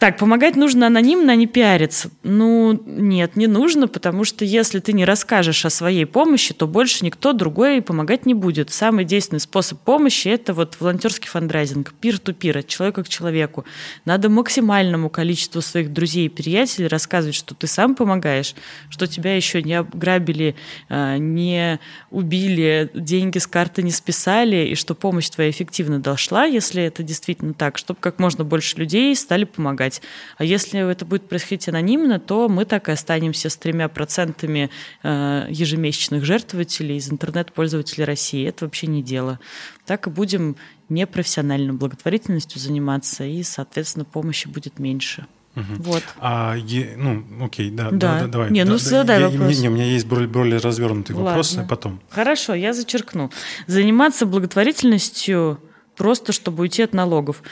[0.00, 2.10] Так, помогать нужно анонимно, а не пиариться.
[2.24, 7.04] Ну, нет, не нужно, потому что если ты не расскажешь о своей помощи, то больше
[7.04, 8.70] никто другой помогать не будет.
[8.70, 13.64] Самый действенный способ помощи– это вот волонтерский фандрайзинг, пир-ту-пир, от человека к человеку.
[14.04, 18.54] Надо максимальному количеству своих друзей и приятелей рассказывать, что ты сам помогаешь,
[18.90, 20.56] что тебя еще не ограбили,
[20.88, 21.78] а, не
[22.10, 27.54] убили, деньги с карты не списали, и что помощь твоя эффективно дошла, если это действительно
[27.54, 30.02] так, чтобы как можно больше людей стали помогать помогать.
[30.38, 34.70] А если это будет происходить анонимно, то мы так и останемся с тремя процентами
[35.02, 38.46] э, ежемесячных жертвователей из интернет-пользователей России.
[38.46, 39.38] Это вообще не дело.
[39.86, 40.56] Так и будем
[40.88, 45.26] непрофессиональной благотворительностью заниматься, и, соответственно, помощи будет меньше.
[45.56, 45.82] Угу.
[45.84, 46.02] Вот.
[46.18, 48.20] А, е, ну, окей, да, да.
[48.20, 48.50] да давай.
[48.50, 49.54] Не, ну, да, задай я, вопрос.
[49.54, 51.30] Не, не, у меня есть более, более развернутый Ладно.
[51.30, 52.00] вопрос, потом.
[52.10, 53.30] Хорошо, я зачеркну.
[53.68, 55.60] Заниматься благотворительностью
[55.96, 57.42] просто, чтобы уйти от налогов.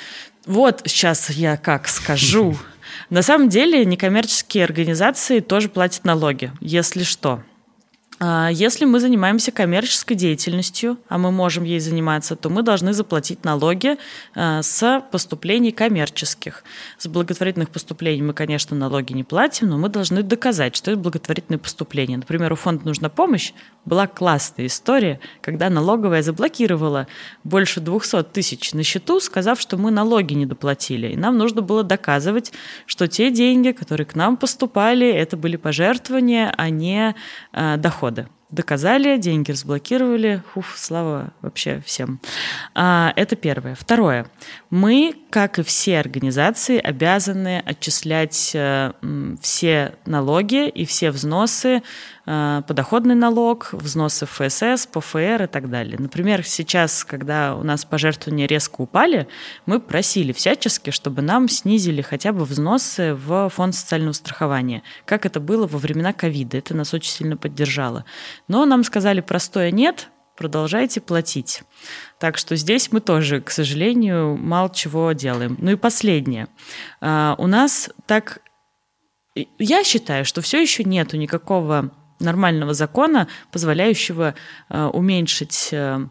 [0.46, 2.56] Вот сейчас я как скажу.
[3.10, 7.42] На самом деле некоммерческие организации тоже платят налоги, если что.
[8.24, 13.44] А, если мы занимаемся коммерческой деятельностью, а мы можем ей заниматься, то мы должны заплатить
[13.44, 13.96] налоги
[14.36, 16.62] а, с поступлений коммерческих.
[16.98, 21.58] С благотворительных поступлений мы, конечно, налоги не платим, но мы должны доказать, что это благотворительное
[21.58, 22.16] поступление.
[22.16, 23.54] Например, у фонда «Нужна помощь»
[23.84, 27.08] была классная история, когда налоговая заблокировала
[27.42, 31.08] больше 200 тысяч на счету, сказав, что мы налоги не доплатили.
[31.08, 32.52] И нам нужно было доказывать,
[32.86, 37.16] что те деньги, которые к нам поступали, это были пожертвования, а не
[37.52, 37.76] э,
[38.12, 40.42] доходы доказали, деньги разблокировали.
[40.54, 42.20] Уф, слава вообще всем.
[42.74, 43.74] А, это первое.
[43.74, 44.26] Второе.
[44.70, 48.94] Мы, как и все организации, обязаны отчислять а,
[49.40, 51.82] все налоги и все взносы,
[52.24, 55.96] подоходный налог, взносы ФСС, ПФР и так далее.
[55.98, 59.26] Например, сейчас, когда у нас пожертвования резко упали,
[59.66, 65.40] мы просили всячески, чтобы нам снизили хотя бы взносы в фонд социального страхования, как это
[65.40, 66.58] было во времена ковида.
[66.58, 68.04] Это нас очень сильно поддержало.
[68.46, 71.62] Но нам сказали простое «нет», продолжайте платить.
[72.18, 75.56] Так что здесь мы тоже, к сожалению, мало чего делаем.
[75.60, 76.48] Ну и последнее.
[77.00, 78.40] А, у нас так...
[79.58, 81.90] Я считаю, что все еще нету никакого
[82.22, 84.34] нормального закона, позволяющего
[84.68, 86.06] а, уменьшить э,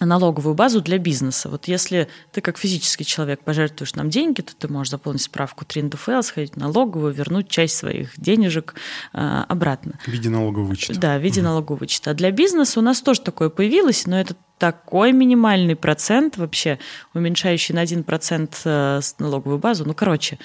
[0.00, 1.48] налоговую базу для бизнеса.
[1.48, 5.84] Вот если ты как физический человек пожертвуешь нам деньги, то ты можешь заполнить справку 3
[5.84, 8.74] НДФЛ, сходить в налоговую, вернуть часть своих денежек
[9.12, 9.98] э, обратно.
[10.04, 10.98] В виде налогового вычета.
[10.98, 11.48] Да, в виде угу.
[11.48, 12.10] налогового вычета.
[12.10, 16.78] А для бизнеса у нас тоже такое появилось, но это такой минимальный процент вообще,
[17.12, 19.84] уменьшающий на 1% э, налоговую базу.
[19.84, 20.38] Ну, короче,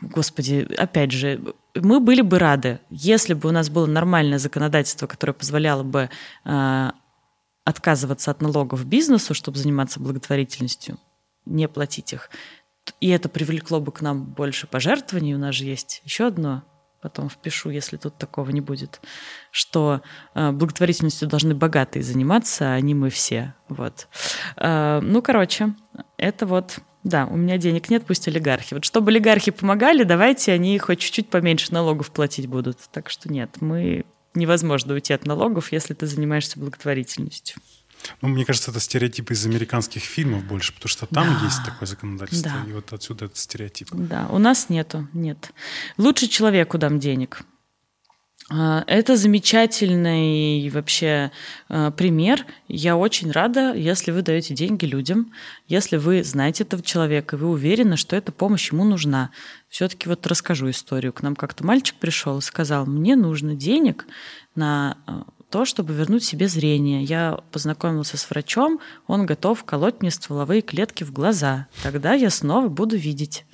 [0.00, 5.32] господи, опять же, мы были бы рады, если бы у нас было нормальное законодательство, которое
[5.32, 6.10] позволяло бы
[6.44, 6.90] э,
[7.64, 10.98] отказываться от налогов бизнесу, чтобы заниматься благотворительностью,
[11.44, 12.30] не платить их.
[13.00, 15.34] И это привлекло бы к нам больше пожертвований.
[15.34, 16.62] У нас же есть еще одно,
[17.02, 19.00] потом впишу, если тут такого не будет,
[19.50, 20.00] что
[20.34, 23.54] э, благотворительностью должны богатые заниматься, а не мы все.
[23.68, 24.08] Вот.
[24.56, 25.74] Э, ну, короче,
[26.16, 28.74] это вот да, у меня денег нет, пусть олигархи.
[28.74, 32.78] Вот чтобы олигархи помогали, давайте они хоть чуть-чуть поменьше налогов платить будут.
[32.92, 37.60] Так что нет, мы невозможно уйти от налогов, если ты занимаешься благотворительностью.
[38.22, 41.44] Ну, мне кажется, это стереотип из американских фильмов больше, потому что там да.
[41.44, 42.70] есть такое законодательство, да.
[42.70, 43.88] и вот отсюда этот стереотип.
[43.92, 45.50] Да, у нас нету, нет.
[45.96, 47.42] Лучше человеку дам денег.
[48.50, 51.30] А, это замечательный вообще
[51.68, 52.46] а, пример.
[52.66, 55.32] Я очень рада, если вы даете деньги людям,
[55.66, 59.30] если вы знаете этого человека, вы уверены, что эта помощь ему нужна.
[59.68, 61.12] Все-таки вот расскажу историю.
[61.12, 64.06] К нам как-то мальчик пришел и сказал, мне нужно денег
[64.54, 67.04] на а, то, чтобы вернуть себе зрение.
[67.04, 71.66] Я познакомился с врачом, он готов колоть мне стволовые клетки в глаза.
[71.82, 73.44] Тогда я снова буду видеть.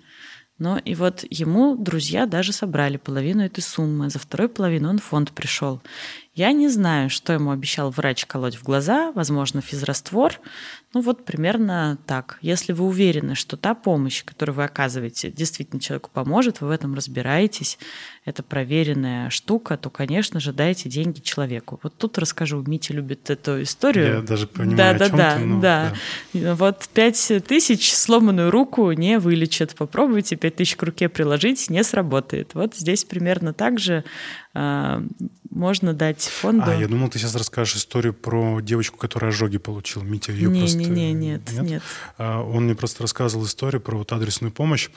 [0.64, 4.08] Но и вот ему друзья даже собрали половину этой суммы.
[4.08, 5.82] За вторую половину он в фонд пришел.
[6.34, 10.40] Я не знаю, что ему обещал врач колоть в глаза, возможно, физраствор.
[10.94, 12.38] Ну вот примерно так.
[12.40, 16.94] Если вы уверены, что та помощь, которую вы оказываете, действительно человеку поможет, вы в этом
[16.94, 17.78] разбираетесь,
[18.24, 21.80] это проверенная штука, то, конечно же, дайте деньги человеку.
[21.82, 24.14] Вот тут расскажу, Митя любит эту историю.
[24.14, 25.94] Я даже понимаю, да, о да, да, ты, ну, да,
[26.32, 26.54] да.
[26.54, 29.74] Вот пять тысяч сломанную руку не вылечат.
[29.74, 32.54] Попробуйте пять тысяч к руке приложить, не сработает.
[32.54, 34.04] Вот здесь примерно так же
[34.54, 35.02] а,
[35.50, 36.64] можно дать фонду.
[36.66, 40.02] А, я думал, ты сейчас расскажешь историю про девочку, которая ожоги получила.
[40.02, 40.78] Митя ее не, просто...
[40.88, 41.62] Не, не, нет, нет.
[41.62, 41.82] нет.
[42.18, 44.88] А, он мне просто рассказывал историю про вот адресную помощь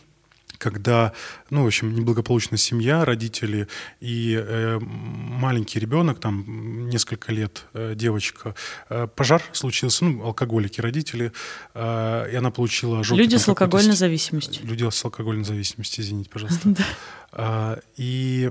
[0.58, 1.14] когда,
[1.50, 3.68] ну, в общем, неблагополучная семья, родители
[4.00, 8.56] и э, маленький ребенок, там несколько лет э, девочка,
[8.90, 11.32] э, пожар случился, ну, алкоголики родители,
[11.74, 13.18] э, и она получила ожог.
[13.18, 14.66] Люди с алкогольной зависимостью.
[14.66, 16.76] Люди с алкогольной зависимостью, извините, пожалуйста.
[17.32, 18.50] А, и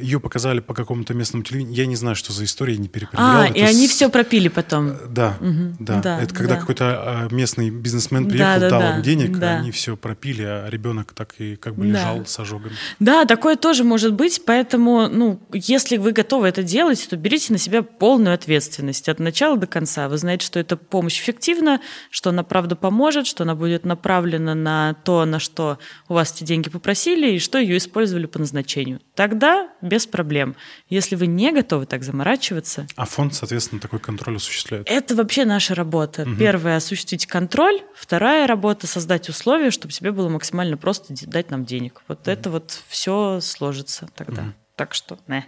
[0.00, 1.76] ее показали по какому-то местному телевидению.
[1.76, 3.42] Я не знаю, что за история, я не перепроверял.
[3.42, 4.94] А, и они все пропили потом.
[5.08, 5.76] Да, угу.
[5.78, 6.00] да.
[6.00, 6.22] да.
[6.22, 6.60] Это когда да.
[6.60, 9.58] какой-то а, местный бизнесмен приехал, да, да, дал да, им денег, да.
[9.58, 12.24] они все пропили, а ребенок так и как бы лежал да.
[12.24, 12.74] с ожогами.
[12.98, 17.58] Да, такое тоже может быть, поэтому, ну, если вы готовы это делать, то берите на
[17.58, 20.08] себя полную ответственность от начала до конца.
[20.08, 24.94] Вы знаете, что эта помощь эффективна, что она правда поможет, что она будет направлена на
[25.04, 26.93] то, на что у вас эти деньги попросили,
[27.34, 29.00] и что ее использовали по назначению.
[29.14, 30.56] Тогда без проблем.
[30.88, 32.86] Если вы не готовы так заморачиваться...
[32.96, 34.88] А фонд, соответственно, такой контроль осуществляет?
[34.88, 36.22] Это вообще наша работа.
[36.22, 36.36] Угу.
[36.36, 37.82] Первая— осуществить контроль.
[37.94, 42.02] Вторая работа— создать условия, чтобы тебе было максимально просто дать нам денег.
[42.08, 42.30] Вот угу.
[42.30, 44.42] это вот все сложится тогда.
[44.42, 44.52] Угу.
[44.76, 45.46] Так что, не.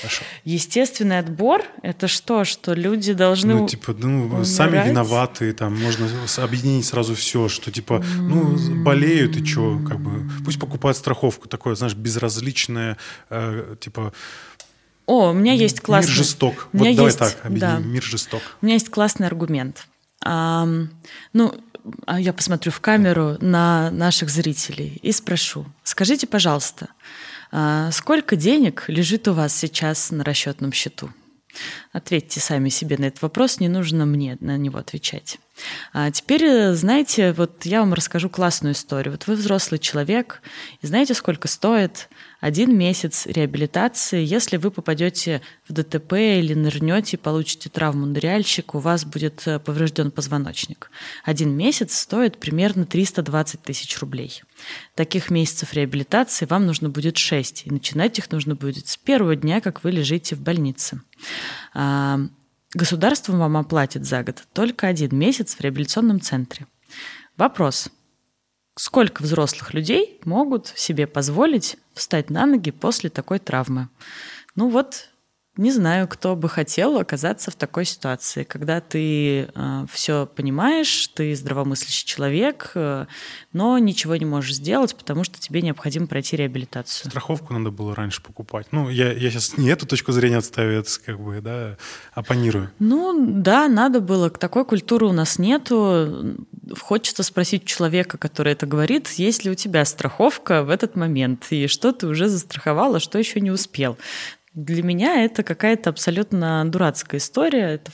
[0.00, 0.24] Хорошо.
[0.44, 2.44] Естественный отбор– это что?
[2.44, 4.46] Что люди должны Ну, типа, ну, умирать?
[4.46, 6.08] сами виноваты, там, можно
[6.38, 11.74] объединить сразу все, что, типа, ну, болеют и что, как бы, пусть покупают страховку, такое,
[11.74, 12.98] знаешь, безразличное,
[13.30, 14.12] э, типа,
[15.06, 16.10] о, у меня есть классный...
[16.10, 16.68] Мир жесток.
[16.72, 17.18] У меня вот есть...
[17.18, 17.82] давай так, объединим.
[17.82, 17.88] Да.
[17.88, 18.42] Мир жесток.
[18.60, 19.86] У меня есть классный аргумент.
[20.24, 20.68] А,
[21.32, 21.54] ну,
[22.18, 25.64] я посмотрю в камеру на наших зрителей и спрошу.
[25.84, 26.88] Скажите, пожалуйста,
[27.92, 31.10] сколько денег лежит у вас сейчас на расчетном счету?
[31.92, 35.38] Ответьте сами себе на этот вопрос, не нужно мне на него отвечать.
[35.92, 39.12] А теперь, знаете, вот я вам расскажу классную историю.
[39.12, 40.42] Вот вы взрослый человек,
[40.82, 42.08] и знаете, сколько стоит
[42.46, 49.04] один месяц реабилитации, если вы попадете в ДТП или нырнете получите травму ныряльщика, у вас
[49.04, 50.92] будет э, поврежден позвоночник.
[51.24, 54.44] Один месяц стоит примерно 320 тысяч рублей.
[54.94, 59.60] Таких месяцев реабилитации вам нужно будет 6, и начинать их нужно будет с первого дня,
[59.60, 61.00] как вы лежите в больнице.
[61.74, 62.20] А,
[62.74, 66.68] государство вам оплатит за год только один месяц в реабилитационном центре.
[67.36, 67.90] Вопрос
[68.78, 73.88] сколько взрослых людей могут себе позволить встать на ноги после такой травмы?
[74.54, 75.08] Ну вот
[75.56, 81.34] не знаю, кто бы хотел оказаться в такой ситуации, когда ты э, все понимаешь, ты
[81.34, 83.06] здравомыслящий человек, э,
[83.54, 87.10] но ничего не можешь сделать, потому что тебе необходимо пройти реабилитацию.
[87.10, 88.66] Страховку надо было раньше покупать.
[88.70, 91.78] Ну, я, я сейчас не эту точку зрения отставлю, это как бы, да,
[92.12, 92.70] оппонирую.
[92.78, 94.28] Ну, да, надо было.
[94.28, 96.36] Такой культуры у нас нету.
[96.80, 101.66] Хочется спросить человека, который это говорит, есть ли у тебя страховка в этот момент, и
[101.66, 103.96] что ты уже застраховала, что еще не успел.
[104.54, 107.74] Для меня это какая-то абсолютно дурацкая история.
[107.74, 107.92] Это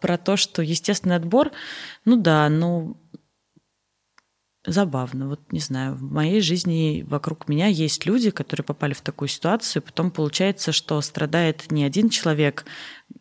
[0.00, 1.52] про то, что естественный отбор,
[2.04, 2.96] ну да, ну
[4.66, 5.28] забавно.
[5.28, 9.82] Вот не знаю, в моей жизни вокруг меня есть люди, которые попали в такую ситуацию,
[9.82, 12.64] и потом получается, что страдает не один человек,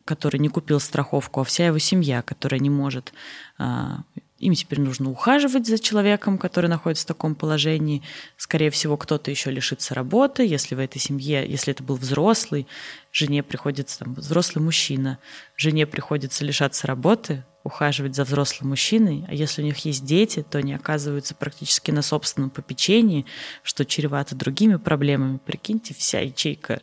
[0.05, 3.13] который не купил страховку, а вся его семья, которая не может
[3.57, 4.03] а,
[4.43, 8.03] им теперь нужно ухаживать за человеком, который находится в таком положении.
[8.37, 10.45] Скорее всего, кто-то еще лишится работы.
[10.45, 12.67] Если в этой семье, если это был взрослый,
[13.11, 15.19] жене приходится, там, взрослый мужчина,
[15.55, 20.57] жене приходится лишаться работы, ухаживать за взрослым мужчиной, а если у них есть дети, то
[20.57, 23.25] они оказываются практически на собственном попечении,
[23.63, 25.39] что чревато другими проблемами.
[25.45, 26.81] Прикиньте, вся ячейка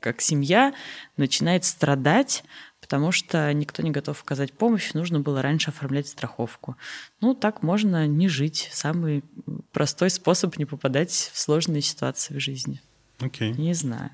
[0.00, 0.74] как семья
[1.16, 2.42] начинает страдать,
[2.90, 6.76] потому что никто не готов оказать помощь, нужно было раньше оформлять страховку.
[7.20, 8.68] Ну, так можно не жить.
[8.72, 9.22] Самый
[9.70, 12.82] простой способ не попадать в сложные ситуации в жизни.
[13.20, 13.52] Окей.
[13.52, 13.60] Okay.
[13.60, 14.10] Не знаю.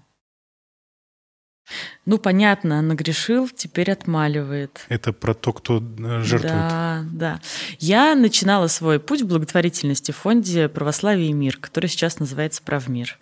[2.04, 4.84] Ну, понятно, нагрешил, теперь отмаливает.
[4.90, 6.52] Это про то, кто э, жертвует.
[6.52, 7.40] Да, да.
[7.78, 13.18] Я начинала свой путь в благотворительности в фонде «Православие и мир», который сейчас называется «Правмир».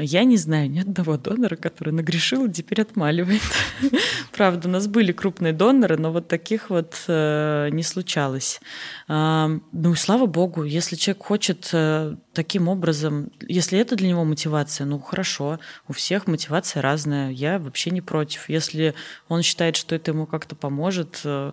[0.00, 3.42] Я не знаю ни одного донора, который нагрешил и теперь отмаливает.
[4.32, 8.60] Правда, у нас были крупные доноры, но вот таких вот э, не случалось.
[9.08, 14.84] Э, ну, слава богу, если человек хочет э, таким образом, если это для него мотивация,
[14.86, 18.48] ну хорошо, у всех мотивация разная, я вообще не против.
[18.48, 18.94] Если
[19.28, 21.52] он считает, что это ему как-то поможет, э,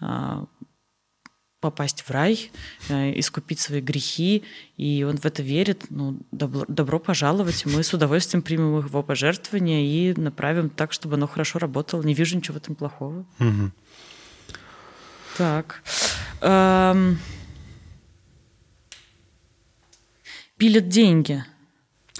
[0.00, 0.44] э,
[1.70, 2.50] попасть в рай,
[2.88, 4.44] э, искупить свои грехи,
[4.76, 9.82] и он в это верит, ну, добро, добро пожаловать, мы с удовольствием примем его пожертвования
[9.82, 12.04] и направим так, чтобы оно хорошо работало.
[12.04, 13.26] Не вижу ничего в этом плохого.
[13.40, 13.72] Угу.
[15.38, 15.82] Так.
[16.40, 17.18] Эм...
[20.56, 21.44] Пилят деньги.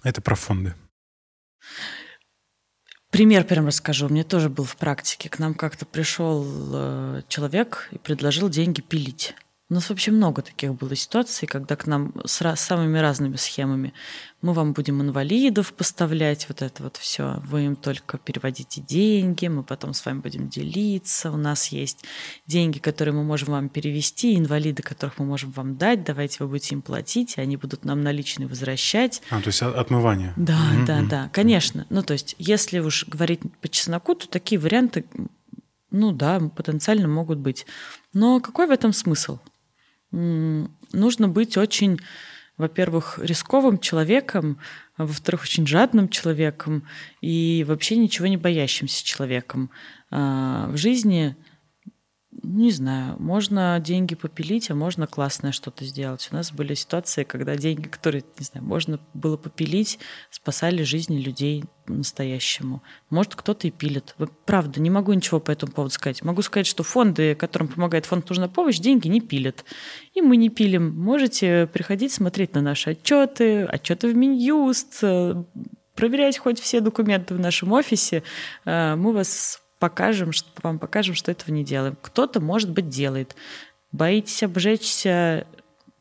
[0.03, 0.75] Это про фонды.
[3.17, 4.11] Пример прям расскажу.
[4.11, 5.31] Мне тоже был в практике.
[5.31, 9.35] К нам как-то пришел э, человек и предложил деньги пилить.
[9.69, 13.95] У нас вообще много таких было ситуаций, когда к нам с раз, самыми разными схемами.
[14.41, 17.41] Мы вам будем инвалидов поставлять, вот это вот все.
[17.43, 21.33] Вы им только переводите деньги, мы потом с вами будем делиться.
[21.33, 22.05] У нас есть
[22.47, 26.05] деньги, которые мы можем вам перевести, инвалиды, которых мы можем вам дать.
[26.05, 29.21] Давайте вы будете им платить, и они будут нам наличные возвращать.
[29.31, 30.33] А, то есть отмывание.
[30.37, 30.87] Да, mm-hmm.
[30.87, 31.87] да, да, конечно.
[31.91, 35.07] Ну, то есть, если уж говорить по чесноку, то такие варианты,
[35.91, 37.67] ну да, потенциально могут быть.
[38.13, 39.41] Но какой в этом смысл?
[40.93, 42.01] Нужно быть очень,
[42.57, 44.59] во-первых, рисковым человеком,
[44.97, 46.85] а во-вторых, очень жадным человеком
[47.21, 49.71] и вообще ничего не боящимся человеком.
[50.11, 51.37] А, в жизни
[52.43, 56.29] не знаю, можно деньги попилить, а можно классное что-то сделать.
[56.31, 59.99] У нас были ситуации, когда деньги, которые, не знаю, можно было попилить,
[60.31, 62.83] спасали жизни людей настоящему.
[63.11, 64.17] Может, кто-то и пилит.
[64.45, 66.23] Правда, не могу ничего по этому поводу сказать.
[66.23, 69.65] Могу сказать, что фонды, которым помогает фонд «Нужна помощь», деньги не пилят.
[70.15, 70.99] И мы не пилим.
[70.99, 75.45] Можете приходить смотреть на наши отчеты, отчеты в Минюст, э,
[75.95, 78.23] проверять хоть все документы в нашем офисе.
[78.65, 81.97] Э, мы вас покажем, что, вам покажем, что этого не делаем.
[82.01, 83.37] Кто-то, может быть, делает.
[83.93, 85.47] Боитесь обжечься,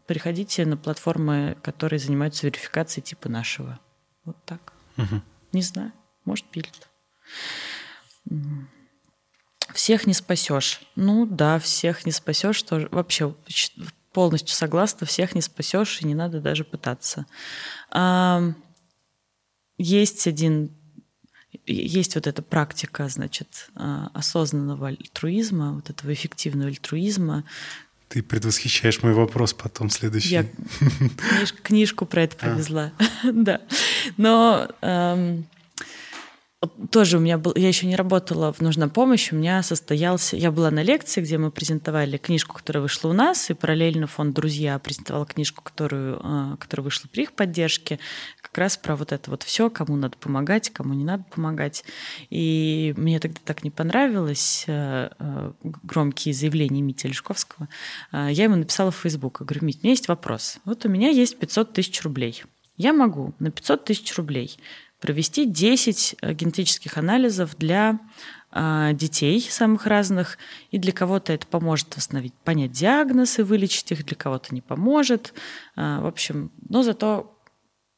[0.05, 3.79] приходите на платформы, которые занимаются верификацией типа нашего.
[4.23, 4.73] Вот так.
[4.97, 5.21] Угу.
[5.51, 5.91] Не знаю,
[6.25, 6.89] может, пилит.
[9.73, 10.81] Всех не спасешь.
[10.95, 12.61] Ну да, всех не спасешь.
[12.63, 13.35] Тоже вообще
[14.13, 17.25] полностью согласна, всех не спасешь, и не надо даже пытаться.
[19.77, 20.75] Есть один
[21.67, 27.43] есть вот эта практика, значит, а, осознанного альтруизма, вот этого эффективного альтруизма.
[28.07, 30.29] Ты предвосхищаешь мой вопрос потом следующий.
[30.29, 32.49] Я книжку, книжку про это а.
[32.49, 33.31] привезла, а.
[33.33, 33.61] да.
[34.17, 35.45] Но эм,
[36.67, 40.51] тоже у меня был, я еще не работала в «Нужна помощь», у меня состоялся, я
[40.51, 44.77] была на лекции, где мы презентовали книжку, которая вышла у нас, и параллельно фонд «Друзья»
[44.79, 47.99] презентовал книжку, которую, а, которая вышла при их поддержке,
[48.41, 51.83] как раз про вот это вот все, кому надо помогать, кому не надо помогать.
[52.29, 57.67] И мне тогда так не понравилось э, э, громкие заявления Мити Лешковского.
[58.11, 60.59] А, я ему написала в Facebook, говорю, Мить, у меня есть вопрос.
[60.63, 62.43] Вот у меня есть 500 тысяч рублей.
[62.77, 64.57] Я могу на 500 тысяч рублей
[64.99, 67.99] провести 10 э, генетических анализов для
[68.57, 70.37] а, детей самых разных,
[70.71, 75.33] и для кого-то это поможет восстановить, понять диагноз и вылечить их, для кого-то не поможет.
[75.75, 77.37] А, в общем, но зато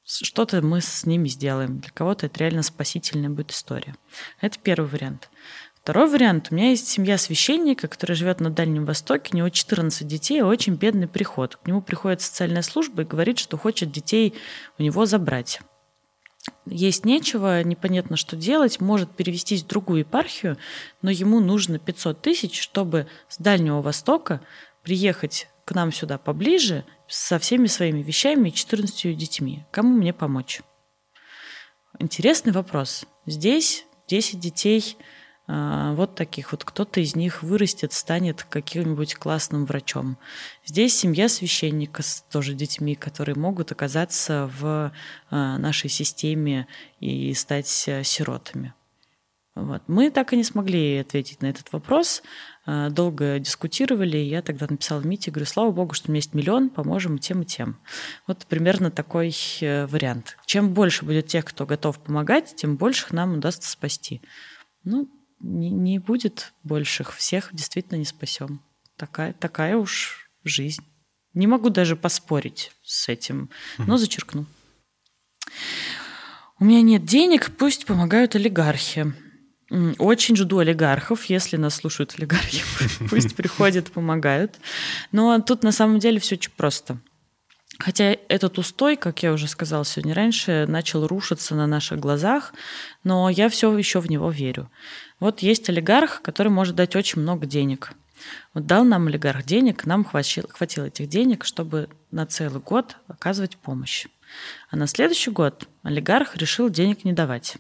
[0.04, 1.80] что-то мы с ними сделаем.
[1.80, 3.96] Для кого-то это реально спасительная будет история.
[4.42, 5.30] Это первый вариант.
[5.76, 6.48] Второй вариант.
[6.50, 9.30] У меня есть семья священника, который живет на Дальнем Востоке.
[9.34, 11.58] У него 14 детей, очень бедный приход.
[11.58, 14.34] К нему приходит социальная служба и говорит, что хочет детей
[14.80, 15.62] у него забрать
[16.66, 20.58] есть нечего, непонятно, что делать, может перевестись в другую епархию,
[21.02, 24.42] но ему нужно 500 тысяч, чтобы с Дальнего Востока
[24.84, 29.66] приехать к нам сюда поближе со всеми своими вещами и 14 детьми.
[29.72, 30.62] Кому мне помочь?
[32.00, 33.06] Интересный вопрос.
[33.26, 34.98] Здесь 10 детей–
[35.48, 36.66] вот таких вот.
[36.66, 40.18] Кто-то из них вырастет, станет каким-нибудь классным врачом.
[40.66, 44.92] Здесь семья священника с тоже детьми, которые могут оказаться в
[45.30, 46.68] а, нашей системе
[47.00, 48.74] и стать э, сиротами.
[49.56, 49.82] Вот.
[49.88, 52.22] Мы так и не смогли ответить на этот вопрос.
[52.66, 54.18] А, долго дискутировали.
[54.18, 57.46] Я тогда написала Мите, говорю, слава богу, что у меня есть миллион, поможем тем, и
[57.46, 57.80] тем.
[58.28, 60.38] Вот примерно такой э, вариант.
[60.46, 64.22] Чем больше будет тех, кто готов помогать, тем больше нам удастся спасти.
[64.84, 65.10] Ну,
[65.40, 68.62] не, не будет больших, всех действительно не спасем.
[68.96, 70.84] Такая, такая уж жизнь.
[71.34, 74.46] Не могу даже поспорить с этим, но зачеркну.
[76.60, 79.14] У меня нет денег, пусть помогают олигархи.
[80.00, 82.64] Очень жду олигархов, если нас слушают олигархи,
[83.10, 84.58] пусть приходят, помогают.
[85.12, 87.00] Но тут на самом деле все очень просто.
[87.80, 92.54] Хотя этот устой, как я уже сказала сегодня раньше, начал рушиться на наших глазах,
[93.04, 94.72] но я все еще в него верю.
[95.20, 97.92] Вот есть олигарх, который может дать очень много денег.
[98.54, 103.58] Вот дал нам олигарх денег, нам хватило, хватило этих денег, чтобы на целый год оказывать
[103.58, 104.08] помощь.
[104.70, 107.58] А на следующий год олигарх решил денег не давать.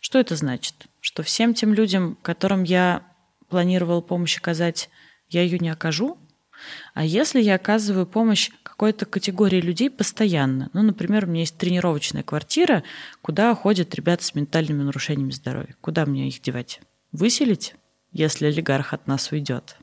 [0.00, 0.74] Что это значит?
[1.00, 3.02] Что всем тем людям, которым я
[3.48, 4.90] планировал помощь оказать,
[5.30, 6.18] я ее не окажу,
[6.94, 12.22] а если я оказываю помощь какой-то категории людей постоянно, ну, например, у меня есть тренировочная
[12.22, 12.82] квартира,
[13.22, 16.80] куда ходят ребята с ментальными нарушениями здоровья, куда мне их девать?
[17.12, 17.74] Выселить,
[18.12, 19.76] если олигарх от нас уйдет?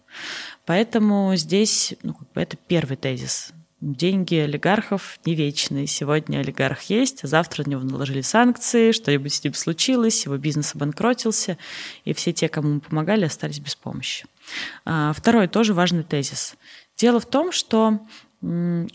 [0.66, 3.54] Поэтому здесь ну, это первый тезис.
[3.82, 5.88] Деньги олигархов не вечные.
[5.88, 10.76] Сегодня олигарх есть, а завтра на него наложили санкции, что-нибудь с ним случилось, его бизнес
[10.76, 11.58] обанкротился,
[12.06, 14.26] и все те, кому мы помогали, остались без помощи.
[14.86, 16.56] А, второй тоже важный тезис.
[16.98, 18.00] Дело в том, что,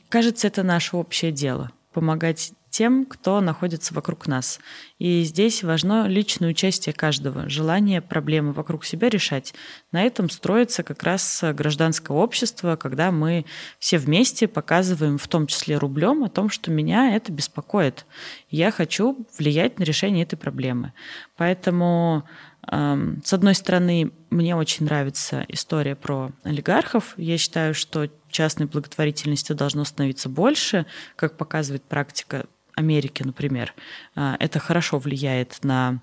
[0.09, 4.61] кажется, это наше общее дело– помогать тем, кто находится вокруг нас.
[4.99, 9.55] И здесь важно личное участие каждого, желание проблемы вокруг себя решать.
[9.93, 13.47] На этом строится как раз гражданское общество, когда мы
[13.79, 18.05] все вместе показываем, в том числе рублем, о том, что меня это беспокоит.
[18.51, 20.93] Я хочу влиять на решение этой проблемы.
[21.39, 22.25] Поэтому
[22.69, 27.15] с одной стороны, мне очень нравится история про олигархов.
[27.17, 32.47] Я считаю, что частной благотворительности должно становиться больше, как показывает практика
[32.77, 33.75] Америки, например.
[34.15, 36.03] А, это хорошо влияет на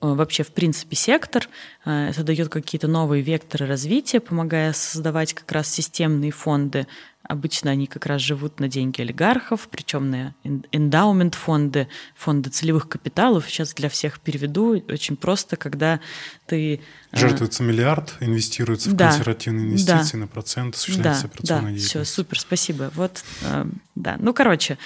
[0.00, 1.48] э, вообще, в принципе, сектор.
[1.84, 6.86] А, это дает какие-то новые векторы развития, помогая создавать как раз системные фонды
[7.26, 10.34] Обычно они как раз живут на деньги олигархов, причем на
[10.72, 13.48] эндаумент фонды, фонды целевых капиталов.
[13.48, 16.00] Сейчас для всех переведу очень просто, когда
[16.46, 16.80] ты...
[17.12, 21.78] Э, Жертвуется миллиард, инвестируется в да, консервативные инвестиции да, на процент, осуществляется да, операционная да,
[21.78, 22.90] все, супер, спасибо.
[22.94, 24.16] Вот, э, да.
[24.18, 24.76] Ну, короче,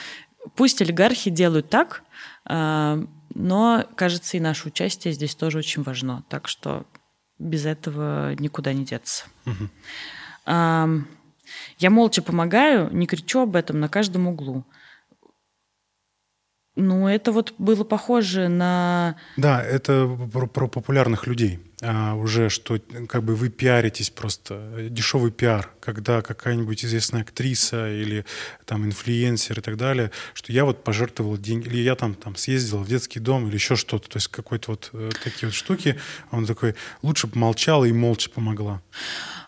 [0.55, 2.05] пусть олигархи делают так,
[2.49, 6.25] э, но, кажется, и наше участие здесь тоже очень важно.
[6.29, 6.87] Так что
[7.41, 9.25] без этого никуда не деться.
[9.45, 9.69] Угу.
[11.79, 14.65] Я молча помогаю, не кричу об этом на каждом углу.
[16.77, 19.17] Ну, это вот было похоже на...
[19.37, 21.59] Да, это про, про популярных людей.
[21.81, 24.89] А, уже, что как бы вы пиаритесь просто.
[24.91, 28.25] Дешевый пиар, когда какая-нибудь известная актриса или
[28.65, 32.79] там инфлюенсер и так далее, что я вот пожертвовал деньги, или я там, там съездил
[32.79, 34.09] в детский дом или еще что-то.
[34.09, 35.99] То есть какой-то вот э, такие вот штуки.
[36.33, 38.83] Он такой, лучше бы молчала и молча помогла.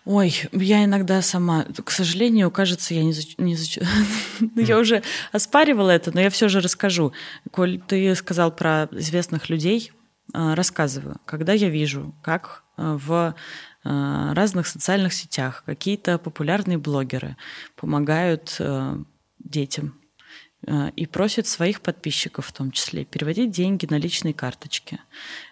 [0.05, 3.81] Ой, я иногда сама, к сожалению, кажется, я не, за, не за,
[4.57, 5.03] я уже
[5.33, 7.13] оспаривала это, но я все же расскажу.
[7.51, 10.00] Коль ты сказал про известных людей, э,
[10.33, 11.21] рассказываю.
[11.25, 13.35] Когда я вижу, как э, в
[13.85, 17.37] э, разных социальных сетях какие-то популярные блогеры
[17.77, 18.61] помогают
[19.39, 20.01] детям
[20.67, 25.01] Э, и просит своих подписчиков в том числе переводить деньги на личные карточки.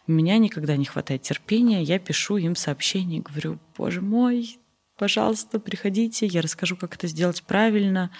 [0.06, 4.58] У меня никогда не хватает терпения, я пишу им сообщения, говорю, боже мой,
[4.96, 8.10] пожалуйста, приходите, я расскажу, как это сделать правильно.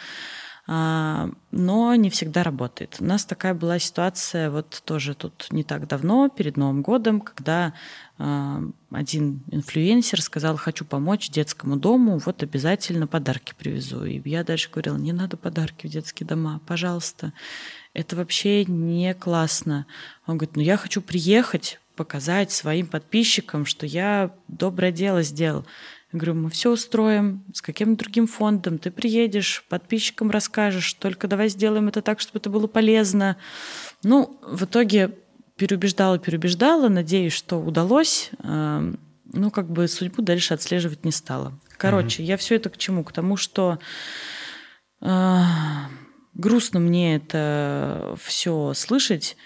[0.71, 2.99] А, но не всегда работает.
[3.01, 7.73] У нас такая была ситуация вот тоже тут не так давно, перед Новым годом, когда
[8.19, 14.05] а, один инфлюенсер сказал, хочу помочь детскому дому, вот обязательно подарки привезу.
[14.05, 17.33] И я дальше говорила, не надо подарки в детские дома, пожалуйста.
[17.95, 19.87] Это вообще не классно.
[20.27, 25.65] Он говорит, ну я хочу приехать, показать своим подписчикам, что я доброе дело сделал.
[26.13, 31.51] Я говорю, мы все устроим с каким-то другим фондом, ты приедешь, подписчикам расскажешь, только давай
[31.51, 33.37] сделаем это так, чтобы это было полезно.
[34.03, 35.15] Ну, в итоге
[35.57, 38.31] переубеждала, переубеждала, надеюсь, что удалось.
[38.43, 38.99] Эм,
[39.33, 41.59] ну, как бы судьбу дальше отслеживать не стала.
[41.77, 42.27] Короче, mm-hmm.
[42.27, 43.05] я все это к чему?
[43.05, 43.79] К тому, что
[45.03, 45.43] э,
[46.33, 49.37] грустно мне это все слышать.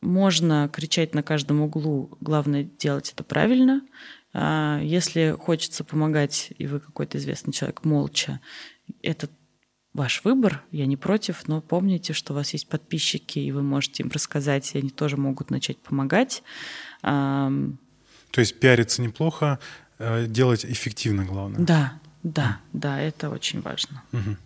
[0.00, 3.82] Можно кричать на каждом углу, главное делать это правильно.
[4.34, 8.40] А, если хочется помогать, и вы какой-то известный человек молча,
[9.02, 9.28] это
[9.94, 14.02] ваш выбор, я не против, но помните, что у вас есть подписчики, и вы можете
[14.02, 16.42] им рассказать, и они тоже могут начать помогать.
[17.02, 17.60] То
[18.36, 19.58] есть пиариться неплохо,
[19.98, 21.60] а делать эффективно, главное.
[21.60, 24.02] Да, да, да, это очень важно.
[24.12, 24.36] Угу.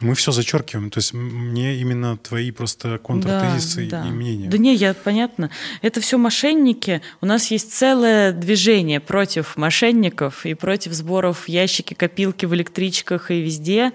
[0.00, 0.90] Мы все зачеркиваем.
[0.90, 4.08] То есть мне именно твои просто контртезисы да, да.
[4.08, 4.48] и мнения.
[4.48, 5.50] Да не, я понятно.
[5.82, 7.02] Это все мошенники.
[7.20, 13.40] У нас есть целое движение против мошенников и против сборов ящики, копилки в электричках и
[13.40, 13.92] везде.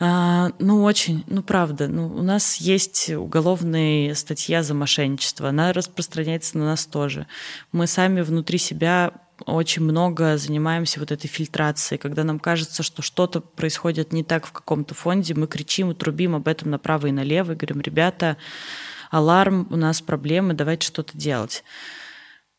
[0.00, 1.88] А, ну, очень, ну, правда.
[1.88, 5.48] Ну, у нас есть уголовная статья за мошенничество.
[5.48, 7.26] Она распространяется на нас тоже.
[7.72, 9.12] Мы сами внутри себя
[9.46, 14.52] очень много занимаемся вот этой фильтрацией, когда нам кажется, что что-то происходит не так в
[14.52, 18.36] каком-то фонде, мы кричим и трубим об этом направо и налево, и говорим, ребята,
[19.10, 21.64] аларм, у нас проблемы, давайте что-то делать.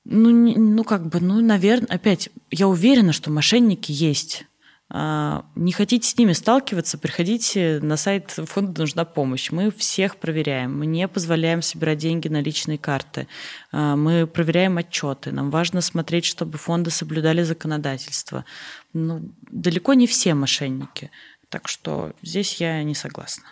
[0.06, 4.46] Ну, ну как бы, ну, наверное, опять, я уверена, что мошенники есть.
[4.90, 9.52] А, не хотите с ними сталкиваться, приходите на сайт фонда «Нужна помощь».
[9.52, 10.78] Мы всех проверяем.
[10.78, 13.28] Мы не позволяем собирать деньги на личные карты.
[13.72, 15.32] А, мы проверяем отчеты.
[15.32, 18.46] Нам важно смотреть, чтобы фонды соблюдали законодательство.
[18.94, 21.10] Ну, далеко не все мошенники.
[21.50, 23.46] Так что здесь я не согласна.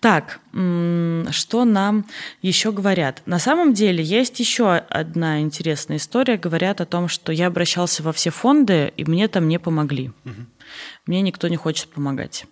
[0.00, 0.40] Так,
[1.30, 2.06] что нам
[2.42, 3.22] еще говорят?
[3.26, 6.36] На самом деле есть еще одна интересная история.
[6.36, 10.12] Говорят о том, что я обращался во все фонды, и мне там не помогли.
[10.24, 10.46] Угу.
[11.06, 12.46] Мне никто не хочет помогать.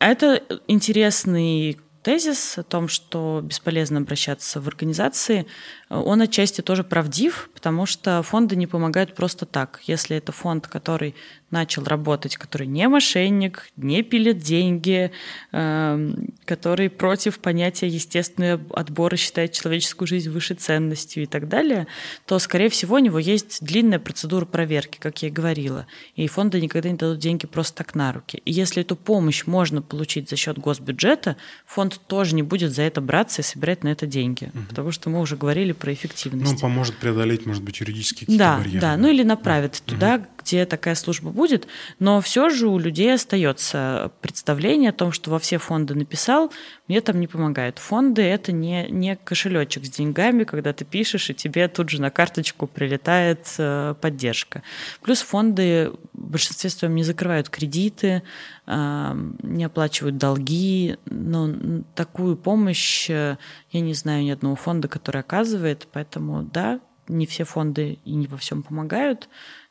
[0.00, 5.46] Это интересный тезис о том, что бесполезно обращаться в организации,
[5.88, 9.80] он отчасти тоже правдив, потому что фонды не помогают просто так.
[9.84, 11.14] Если это фонд, который
[11.50, 15.10] начал работать, который не мошенник, не пилит деньги,
[15.52, 21.86] эм, который против понятия естественного отбора считает человеческую жизнь выше ценностью и так далее,
[22.26, 25.86] то, скорее всего, у него есть длинная процедура проверки, как я и говорила.
[26.14, 28.40] И фонды никогда не дадут деньги просто так на руки.
[28.44, 31.36] И если эту помощь можно получить за счет госбюджета,
[31.66, 34.50] фонд тоже не будет за это браться и собирать на это деньги.
[34.54, 34.62] Угу.
[34.68, 36.52] Потому что мы уже говорили про эффективность.
[36.52, 38.80] Ну, поможет преодолеть, может быть, юридические какие-то да, барьеры.
[38.80, 39.94] Да, ну или направит угу.
[39.94, 41.66] туда, где такая служба будет,
[41.98, 46.52] но все же у людей остается представление о том, что во все фонды написал,
[46.88, 47.78] мне там не помогает.
[47.78, 52.10] Фонды это не, не кошелечек с деньгами, когда ты пишешь, и тебе тут же на
[52.10, 54.62] карточку прилетает э, поддержка.
[55.02, 58.22] Плюс фонды в большинстве своем не закрывают кредиты,
[58.66, 63.36] э, не оплачивают долги, но такую помощь э,
[63.70, 66.80] я не знаю ни одного фонда, который оказывает, поэтому да,
[67.10, 69.28] не все фонды и не во всем помогают,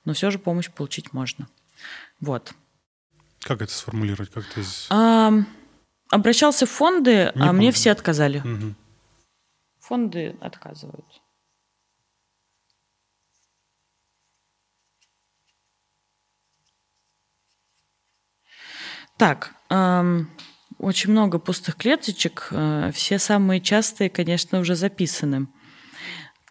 [0.09, 1.47] но все же помощь получить можно.
[2.19, 2.51] Вот.
[3.41, 4.31] Как это сформулировать?
[4.31, 4.63] Как ты...
[4.89, 5.31] А,
[6.09, 7.53] обращался в фонды, Не а помню.
[7.53, 8.39] мне все отказали.
[8.39, 8.73] Угу.
[9.81, 11.05] Фонды отказывают.
[19.15, 20.31] Так, эм,
[20.79, 22.47] очень много пустых клеточек.
[22.49, 25.45] Э, все самые частые, конечно, уже записаны.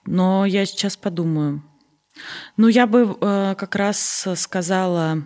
[0.06, 1.67] Но я сейчас подумаю.
[2.56, 5.22] Ну, я бы э, как раз сказала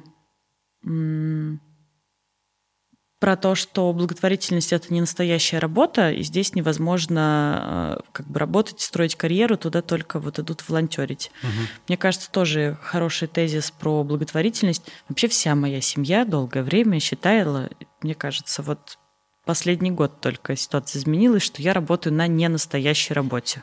[3.22, 8.80] про то, что благотворительность это не настоящая работа, и здесь невозможно э, как бы работать,
[8.80, 11.30] строить карьеру, туда только вот идут волонтерить.
[11.45, 11.51] Угу.
[11.86, 14.82] Мне кажется, тоже хороший тезис про благотворительность.
[15.09, 17.70] Вообще вся моя семья долгое время считала,
[18.01, 18.99] мне кажется, вот
[19.45, 23.62] последний год только ситуация изменилась, что я работаю на ненастоящей работе.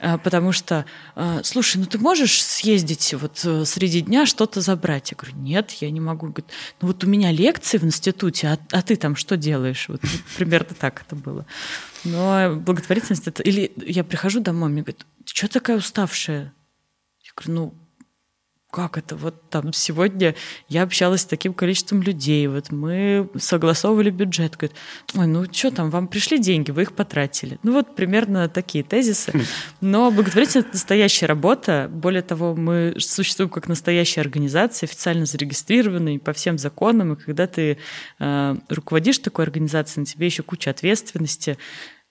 [0.00, 5.10] Э, потому что, э, слушай, ну ты можешь съездить вот э, среди дня что-то забрать?
[5.10, 6.28] Я говорю, нет, я не могу.
[6.28, 9.86] Говорит, ну вот у меня лекции в институте, а, а ты там что делаешь?
[9.88, 10.00] Вот
[10.36, 11.46] примерно так это было.
[12.04, 13.42] Но благотворительность это...
[13.42, 16.52] Или я прихожу домой, мне говорят, ты что такая уставшая?
[17.22, 17.74] Я говорю, ну,
[18.70, 19.16] как это?
[19.16, 20.34] Вот там сегодня
[20.68, 24.56] я общалась с таким количеством людей, вот мы согласовывали бюджет.
[24.56, 24.76] Говорит,
[25.16, 27.58] ой, ну что там, вам пришли деньги, вы их потратили.
[27.62, 29.32] Ну вот примерно такие тезисы.
[29.32, 29.42] Хм.
[29.80, 31.90] Но благотворительность— это настоящая работа.
[31.92, 37.14] Более того, мы существуем как настоящая организация, официально зарегистрированная по всем законам.
[37.14, 37.78] И когда ты
[38.18, 41.58] э, руководишь такой организацией, на тебе еще куча ответственности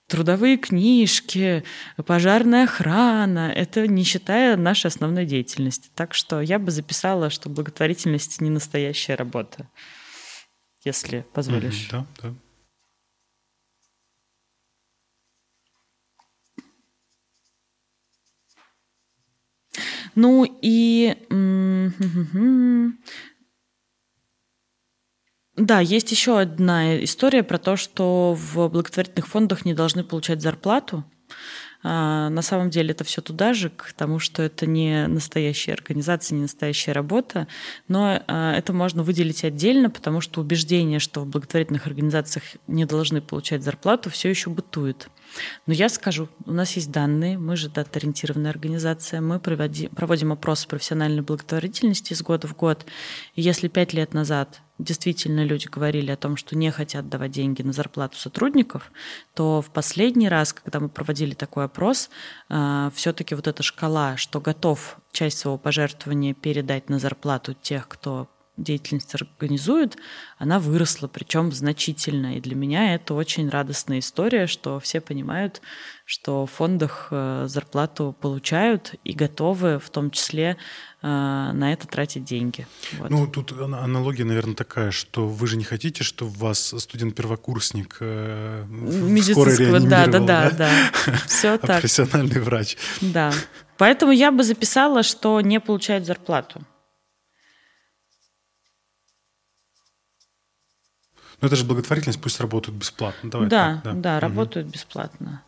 [0.09, 1.63] трудовые книжки,
[2.05, 3.51] пожарная охрана.
[3.55, 5.89] Это не считая нашей основной деятельности.
[5.95, 9.69] Так что я бы записала, что благотворительность не настоящая работа,
[10.83, 11.87] если позволишь.
[11.91, 12.33] да, да.
[20.15, 21.15] Ну и
[25.59, 31.03] да, есть еще одна история про то, что в благотворительных фондах не должны получать зарплату.
[31.81, 36.35] А, на самом деле это все туда же, к тому, что это не настоящая организация,
[36.35, 37.47] не настоящая работа,
[37.87, 43.21] но а, это можно выделить отдельно, потому что убеждение, что в благотворительных организациях не должны
[43.21, 45.09] получать зарплату, все еще бытует.
[45.65, 50.67] Но я скажу, у нас есть данные, мы же дата-ориентированная организация, мы проводим, проводим опросы
[50.67, 52.85] профессиональной благотворительности из года в год.
[53.35, 57.61] И если пять лет назад действительно люди говорили о том, что не хотят давать деньги
[57.61, 58.91] на зарплату сотрудников,
[59.35, 62.09] то в последний раз, когда мы проводили такой опрос,
[62.47, 68.29] а, все-таки вот эта шкала, что готов часть своего пожертвования передать на зарплату тех, кто
[68.63, 69.97] деятельность организуют,
[70.37, 72.37] она выросла, причем значительно.
[72.37, 75.61] И для меня это очень радостная история, что все понимают,
[76.05, 80.57] что в фондах э, зарплату получают и готовы в том числе
[81.01, 82.67] э, на это тратить деньги.
[82.97, 83.09] Вот.
[83.09, 89.79] Ну, тут аналогия, наверное, такая, что вы же не хотите, чтобы вас студент-первокурсник э, Медицинского,
[89.79, 90.69] да, да, да, да.
[91.27, 91.81] Все а так.
[91.81, 92.77] профессиональный врач.
[93.01, 93.31] Да.
[93.77, 96.61] Поэтому я бы записала, что не получает зарплату.
[101.41, 103.29] Но это же благотворительность, пусть работают бесплатно.
[103.29, 104.21] Давай да, так, да, да, угу.
[104.21, 105.43] работают бесплатно.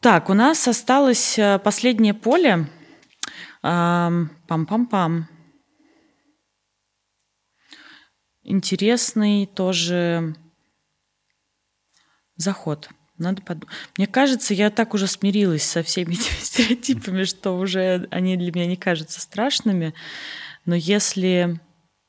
[0.00, 2.68] Так, у нас осталось э, последнее поле.
[3.62, 5.28] Пам-пам-пам.
[8.42, 10.34] Интересный тоже
[12.34, 12.90] заход.
[13.22, 13.64] Надо под...
[13.96, 18.66] Мне кажется, я так уже смирилась со всеми этими стереотипами, что уже они для меня
[18.66, 19.94] не кажутся страшными.
[20.64, 21.60] Но если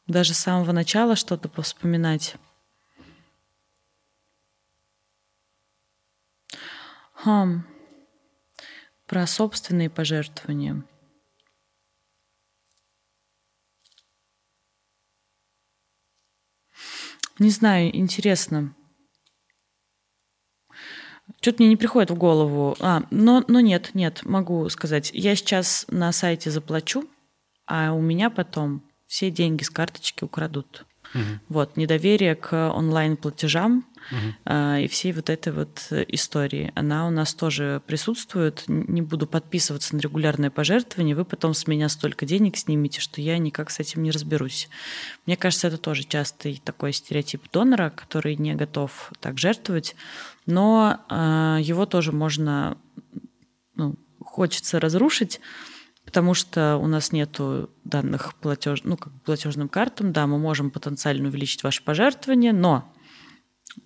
[0.08, 2.36] даже с самого начала что-то повспоминать...
[7.24, 7.64] Хм.
[9.08, 10.84] Про собственные пожертвования.
[17.40, 18.76] Не знаю, интересно.
[21.42, 22.76] Что-то мне не приходит в голову.
[22.80, 25.12] А, но, но нет, нет, могу сказать.
[25.14, 27.06] Я сейчас на сайте заплачу,
[27.66, 30.86] а у меня потом все деньги с карточки украдут.
[31.14, 31.24] Угу.
[31.50, 34.58] Вот, недоверие к онлайн-платежам угу.
[34.78, 36.72] и всей вот этой вот истории.
[36.76, 38.64] Она у нас тоже присутствует.
[38.68, 43.38] Не буду подписываться на регулярное пожертвование, вы потом с меня столько денег снимете, что я
[43.38, 44.70] никак с этим не разберусь.
[45.26, 49.96] Мне кажется, это тоже частый такой стереотип донора, который не готов так жертвовать,
[50.46, 52.78] но а, его тоже можно,
[53.76, 55.40] ну, хочется разрушить,
[56.06, 57.40] потому что у нас нет
[57.84, 60.12] данных платеж, ну, как платежным картам.
[60.12, 62.94] Да, мы можем потенциально увеличить ваше пожертвование, но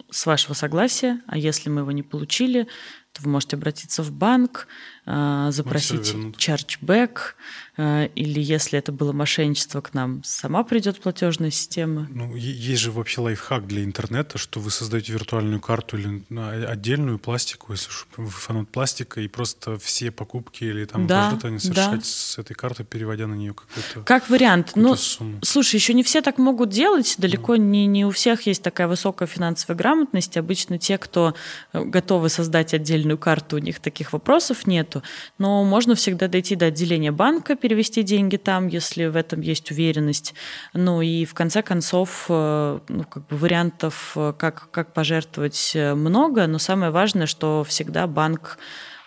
[0.09, 2.67] с вашего согласия, а если мы его не получили,
[3.13, 4.67] то вы можете обратиться в банк,
[5.07, 7.35] запросить чарджбэк,
[7.79, 12.07] а, или если это было мошенничество к нам, сама придет платежная система.
[12.09, 17.19] Ну, есть же вообще лайфхак для интернета, что вы создаете виртуальную карту или ну, отдельную
[17.19, 22.05] пластику, если вы фанат пластика, и просто все покупки или там да, пожертвования совершать да.
[22.05, 24.71] с этой карты, переводя на нее какую-то Как вариант.
[24.73, 25.39] Ну, сумму.
[25.43, 27.63] слушай, еще не все так могут делать, далеко ну.
[27.63, 30.35] не, не у всех есть такая высокая финансовая грамотность.
[30.35, 31.35] Обычно те, кто
[31.73, 34.65] э, готовы создать отдельную карту, у них таких вопросов
[34.97, 35.03] нету.
[35.37, 40.33] Но можно всегда дойти до отделения банка, перевести деньги там, если в этом есть уверенность.
[40.73, 45.93] Ну и в конце концов, э, ну, как бы вариантов, э, как, как пожертвовать э,
[45.93, 48.57] много, но самое важное, что всегда банк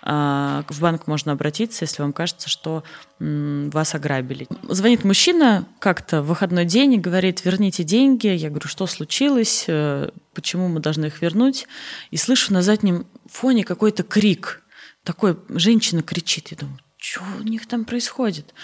[0.02, 2.84] в банк можно обратиться, если вам кажется, что
[3.18, 4.48] вас ограбили.
[4.62, 8.28] Звонит мужчина как-то в выходной день и говорит, верните деньги.
[8.28, 9.66] Я говорю, что случилось,
[10.32, 11.66] почему мы должны их вернуть.
[12.10, 14.62] И слышу на заднем фоне какой-то крик
[15.10, 18.54] такой, женщина кричит, я думаю, что у них там происходит?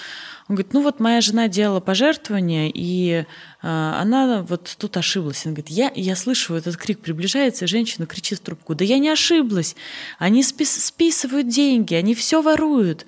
[0.49, 3.24] Он говорит, ну вот моя жена делала пожертвование, и э,
[3.62, 5.44] она вот тут ошиблась.
[5.44, 9.01] Он говорит, я, я слышу, этот крик приближается, и женщина кричит в трубку, да я
[9.01, 9.74] не ошиблась,
[10.20, 13.07] они спис списывают деньги, они все воруют.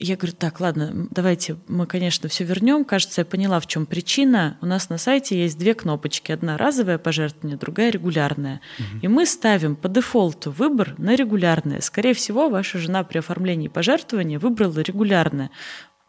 [0.00, 2.84] Я говорю, так, ладно, давайте мы, конечно, все вернем.
[2.84, 4.56] Кажется, я поняла, в чем причина.
[4.60, 6.30] У нас на сайте есть две кнопочки.
[6.30, 8.60] Одна разовое пожертвование, другая регулярная.
[8.78, 8.98] Угу.
[9.02, 11.80] И мы ставим по дефолту выбор на регулярное.
[11.80, 15.50] Скорее всего, ваша жена при оформлении пожертвования выбрала регулярное.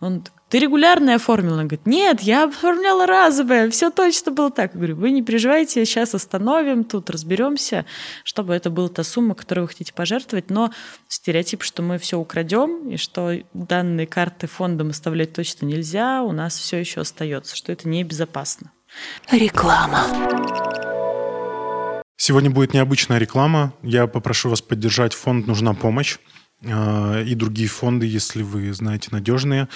[0.02, 1.56] Он, ты регулярное оформила?
[1.56, 4.74] Она говорит, нет, я оформляла разовое, все точно было так.
[4.74, 7.86] Я говорю, вы не переживайте, сейчас остановим, тут разберемся,
[8.24, 10.50] чтобы это была та сумма, которую вы хотите пожертвовать.
[10.50, 10.72] Но
[11.10, 16.58] стереотип, что мы все украдем, и что данные карты фондом оставлять точно нельзя, у нас
[16.58, 18.72] все еще остается, что это небезопасно.
[19.32, 20.06] Реклама.
[22.16, 23.74] Сегодня будет необычная реклама.
[23.82, 26.18] Я попрошу вас поддержать фонд «Нужна помощь».
[26.66, 29.70] А, и другие фонды, если вы знаете, надежные.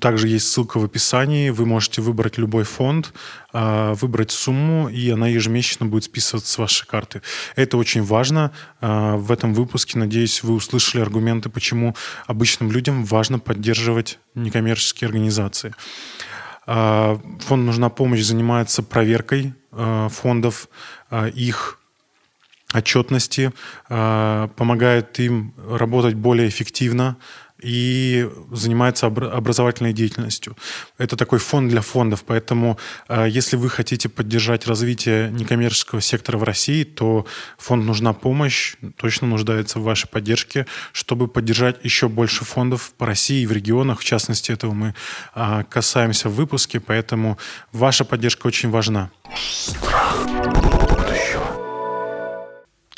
[0.00, 1.50] Также есть ссылка в описании.
[1.50, 3.12] Вы можете выбрать любой фонд,
[3.52, 7.22] а, выбрать сумму, и она ежемесячно будет списываться с вашей карты.
[7.56, 8.52] Это очень важно.
[8.80, 11.96] А, в этом выпуске, надеюсь, вы услышали аргументы, почему
[12.26, 15.74] обычным людям важно поддерживать некоммерческие организации.
[16.64, 20.68] Фонд «Нужна помощь» занимается проверкой фондов,
[21.34, 21.81] их
[22.72, 23.52] отчетности,
[23.88, 27.16] а, помогает им работать более эффективно
[27.62, 30.56] и занимается образовательной деятельностью.
[30.98, 32.76] Это такой фонд для фондов, поэтому
[33.08, 37.24] э, если вы хотите поддержать развитие некоммерческого сектора в России, то
[37.58, 43.42] фонд нужна помощь, точно нуждается в вашей поддержке, чтобы поддержать еще больше фондов по России
[43.42, 44.00] и в регионах.
[44.00, 44.94] В частности, этого мы
[45.34, 47.38] э, касаемся в выпуске, поэтому
[47.72, 49.10] ваша поддержка очень важна.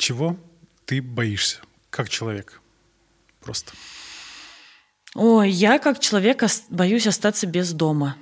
[0.05, 0.37] Чего
[0.85, 2.61] ты боишься как человек?
[3.41, 3.71] Просто.
[5.15, 8.15] Ой, я как человек боюсь остаться без дома.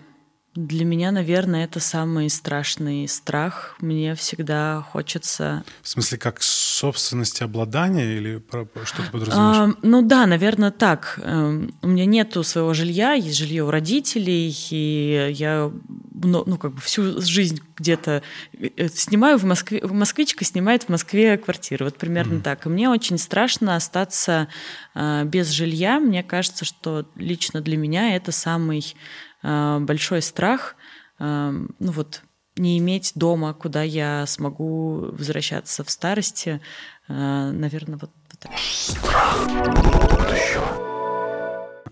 [0.56, 3.76] Для меня, наверное, это самый страшный страх.
[3.80, 5.66] Мне всегда хочется...
[5.82, 6.42] В смысле, как
[6.84, 8.44] собственности обладания или
[8.84, 9.76] что ты подразумеваешь?
[9.76, 11.20] А, ну да, наверное, так.
[11.24, 15.72] Эм, у меня нету своего жилья, есть жилье у родителей, и я
[16.14, 18.22] ну, как бы всю жизнь где-то
[18.54, 22.44] э, снимаю в Москве, москвичка снимает в Москве квартиру, вот примерно mm-hmm.
[22.44, 22.66] так.
[22.66, 24.48] И мне очень страшно остаться
[24.96, 26.00] э, без жилья.
[26.00, 28.96] Мне кажется, что лично для меня это самый
[29.44, 30.76] Э, большой страх,
[31.20, 32.22] э, ну вот,
[32.56, 36.62] не иметь дома, куда я смогу возвращаться в старости.
[37.08, 38.52] Э, наверное, вот, вот так.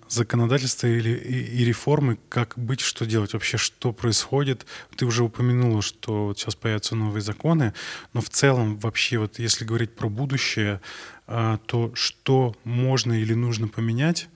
[0.08, 4.66] Законодательство или, и, и реформы, как быть, что делать, вообще что происходит.
[4.98, 7.74] Ты уже упомянула, что вот сейчас появятся новые законы,
[8.14, 10.82] но в целом вообще вот если говорить про будущее,
[11.28, 14.28] то что можно или нужно поменять,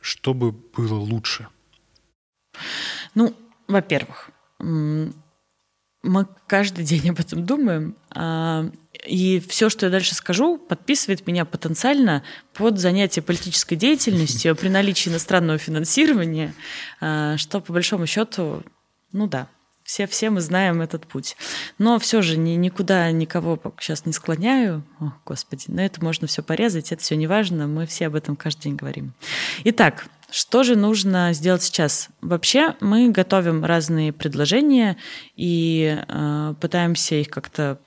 [0.00, 1.48] чтобы было лучше–
[3.14, 3.34] ну,
[3.66, 4.30] во-первых,
[6.08, 8.70] мы каждый день об этом думаем, а,
[9.06, 12.22] и все, что я дальше скажу, подписывает меня потенциально
[12.54, 16.54] под занятие политической деятельностью при наличии иностранного финансирования,
[17.00, 18.62] а, что по большому счету,
[19.12, 19.48] ну да,
[19.88, 21.34] все, все мы знаем этот путь.
[21.78, 24.84] Но все же ни, никуда никого сейчас не склоняю.
[25.00, 28.36] О, Господи, но это можно все порезать, это все не важно, мы все об этом
[28.36, 29.14] каждый день говорим.
[29.64, 32.08] Итак, что же нужно сделать сейчас?
[32.20, 34.98] Вообще мы готовим разные предложения
[35.36, 37.78] и э, пытаемся их как-то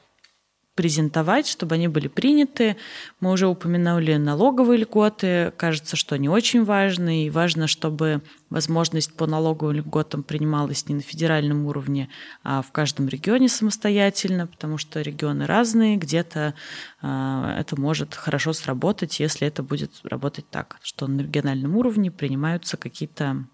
[0.82, 2.76] презентовать, чтобы они были приняты.
[3.20, 5.54] Мы уже упомянули налоговые льготы.
[5.56, 7.28] Кажется, что они очень важны.
[7.28, 12.10] И важно, чтобы возможность по налоговым льготам принималась не на федеральном уровне,
[12.44, 15.98] а в каждом регионе самостоятельно, потому что регионы разные.
[15.98, 16.56] Где-то
[17.04, 22.76] э, это может хорошо сработать, если это будет работать так, что на региональном уровне принимаются
[22.76, 23.46] какие-то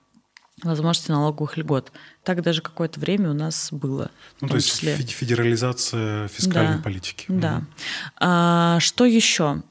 [0.64, 1.92] возможности налоговых льгот.
[2.24, 4.12] Так даже какое-то время у нас было.
[4.42, 4.96] Ну, то есть числе.
[4.96, 7.26] федерализация фискальной да, политики.
[7.30, 7.58] Да.
[7.58, 7.66] Угу.
[8.20, 9.64] А, что еще?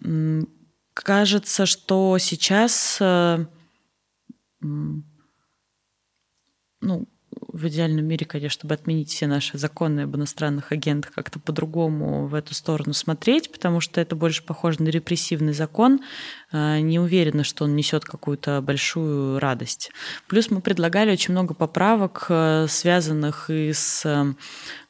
[0.95, 3.45] Кажется, что сейчас э,
[6.80, 7.09] ну,
[7.57, 12.34] в идеальном мире, конечно, чтобы отменить все наши законы об иностранных агентах, как-то по-другому в
[12.34, 16.00] эту сторону смотреть, потому что это больше похоже на репрессивный закон.
[16.52, 19.90] А, не уверена, что он несет какую-то большую радость.
[20.26, 24.34] Плюс мы предлагали очень много поправок, э, связанных и с э,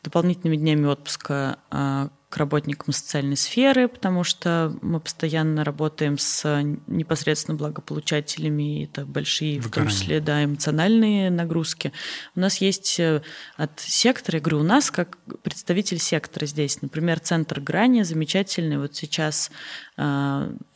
[0.03, 7.57] дополнительными днями отпуска а, к работникам социальной сферы, потому что мы постоянно работаем с непосредственно
[7.57, 11.93] благополучателями, и это большие, в том числе, да, эмоциональные нагрузки.
[12.35, 13.23] У нас есть э,
[13.57, 18.97] от сектора, я говорю, у нас как представитель сектора здесь, например, центр грани замечательный, вот
[18.97, 19.53] сейчас
[19.97, 20.03] э,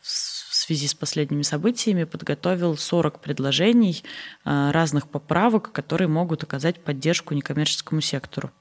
[0.02, 4.04] в связи с последними событиями подготовил 40 предложений
[4.44, 8.52] э, разных поправок, которые могут оказать поддержку некоммерческому сектору.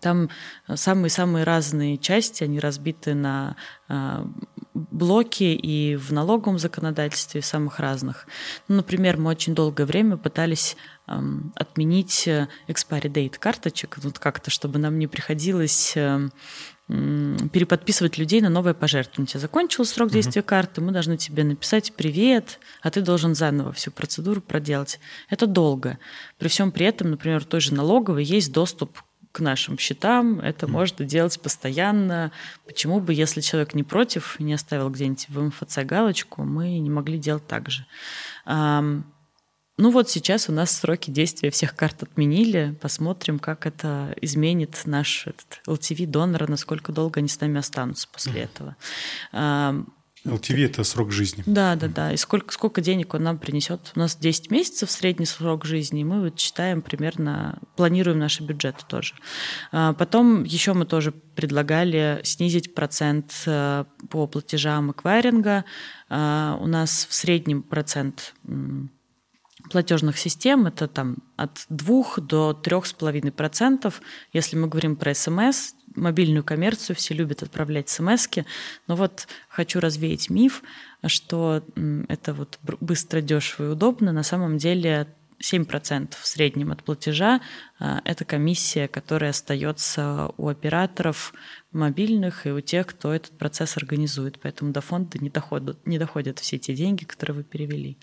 [0.00, 0.30] Там
[0.72, 3.56] самые-самые разные части, они разбиты на
[3.88, 4.26] а,
[4.74, 8.26] блоки и в налоговом законодательстве, самых разных.
[8.68, 10.76] Ну, например, мы очень долгое время пытались
[11.06, 16.28] отменить э, expiry date карточек, вот как-то, чтобы нам не приходилось э,
[16.88, 19.24] переподписывать людей на новое пожертвование.
[19.24, 20.46] У тебя закончился срок действия uh-huh.
[20.46, 24.98] карты, мы должны тебе написать «привет», а ты должен заново всю процедуру проделать.
[25.30, 25.98] Это долго.
[26.38, 28.98] При всем при этом, например, в той же налоговой есть доступ
[29.36, 30.70] к нашим счетам, это mm.
[30.70, 32.32] можно делать постоянно.
[32.64, 37.18] Почему бы, если человек не против, не оставил где-нибудь в МФЦ галочку, мы не могли
[37.18, 37.84] делать так же.
[38.46, 42.74] Ну вот сейчас у нас сроки действия всех карт отменили.
[42.80, 48.48] Посмотрим, как это изменит наш этот LTV донора, насколько долго они с нами останутся после
[48.48, 48.74] этого.
[50.26, 51.42] LTV– это срок жизни.
[51.46, 52.12] Да, да, да.
[52.12, 53.92] И сколько, сколько денег он нам принесет?
[53.94, 58.84] У нас 10 месяцев средний срок жизни, и мы вот считаем примерно, планируем наши бюджеты
[58.88, 59.14] тоже.
[59.72, 65.64] А, потом еще мы тоже предлагали снизить процент э, по платежам эквайринга.
[66.08, 68.34] А, у нас в среднем процент
[69.70, 73.94] платежных систем это там от 2 до 3,5%.
[74.32, 78.44] Если мы говорим про СМС, мобильную коммерцию, все любят отправлять смс -ки.
[78.86, 80.62] Но вот хочу развеять миф,
[81.06, 81.62] что
[82.08, 84.12] это вот быстро, дешево и удобно.
[84.12, 85.08] На самом деле
[85.40, 87.40] 7% в среднем от платежа
[87.78, 91.34] а,– это комиссия, которая остается у операторов
[91.76, 94.40] мобильных и у тех, кто этот процесс организует.
[94.40, 97.98] Поэтому до фонда не доходят, не доходят все те деньги, которые вы перевели.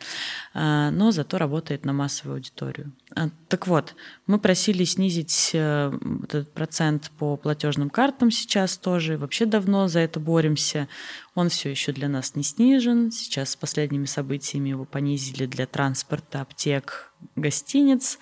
[0.53, 2.93] А, но зато работает на массовую аудиторию.
[3.15, 3.95] А, так вот,
[4.27, 5.91] мы просили снизить э,
[6.23, 9.17] этот процент по платежным картам сейчас тоже.
[9.17, 10.88] Вообще давно за это боремся.
[11.36, 13.11] Он все еще для нас не снижен.
[13.11, 18.19] Сейчас с последними событиями его понизили для транспорта, аптек, гостиниц.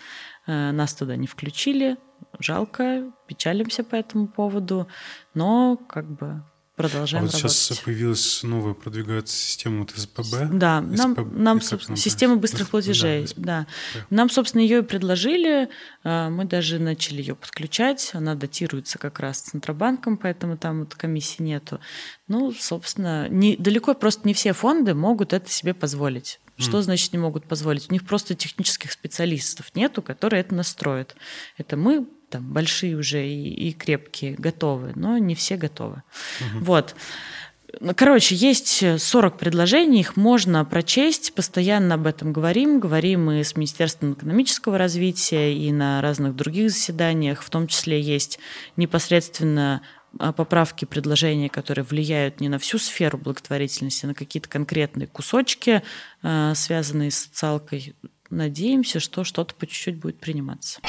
[0.48, 1.98] Э, нас туда не включили,
[2.40, 4.88] жалко, печалимся по этому поводу,
[5.34, 6.44] но как бы
[6.82, 7.58] продолжаем а вот работать.
[7.58, 10.50] сейчас появилась новая, продвигается система вот СПБ.
[10.52, 13.28] Да, нам, СПБ, нам собственно, система быстрых платежей.
[13.36, 14.06] Да, да.
[14.10, 15.70] Нам, собственно, ее и предложили.
[16.04, 18.12] А, мы даже начали ее подключать.
[18.14, 21.80] Она датируется как раз Центробанком, поэтому там вот комиссии нету.
[22.28, 26.40] Ну, собственно, не, далеко просто не все фонды могут это себе позволить.
[26.58, 27.90] Что значит не могут позволить?
[27.90, 31.16] У них просто технических специалистов нету, которые это настроят.
[31.58, 36.04] Это мы там большие уже и, и крепкие, готовы, но не все готовы.
[36.40, 36.66] Угу.
[36.66, 36.96] Вот.
[37.80, 42.80] Ну, короче, есть 40 предложений, их можно прочесть, постоянно об этом говорим.
[42.80, 47.42] Говорим и с Министерством экономического развития, и на разных других заседаниях.
[47.44, 48.40] В том числе есть
[48.76, 49.82] непосредственно
[50.20, 55.82] а, поправки, предложения, которые влияют не на всю сферу благотворительности, а на какие-то конкретные кусочки,
[56.22, 57.96] а, связанные с социалкой
[58.32, 60.80] надеемся, что что-то по чуть-чуть будет приниматься.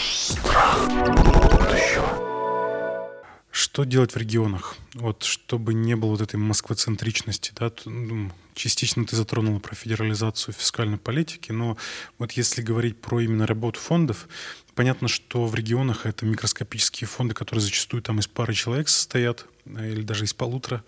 [3.50, 4.76] Что делать в регионах?
[4.94, 10.96] Вот, чтобы не было вот этой москвоцентричности, да, ну, частично ты затронула про федерализацию фискальной
[10.96, 11.76] политики, но
[12.18, 14.26] вот если говорить про именно работу фондов,
[14.74, 19.90] понятно, что в регионах это микроскопические фонды, которые зачастую там из пары человек состоят, э,
[19.90, 20.82] или даже из полутора,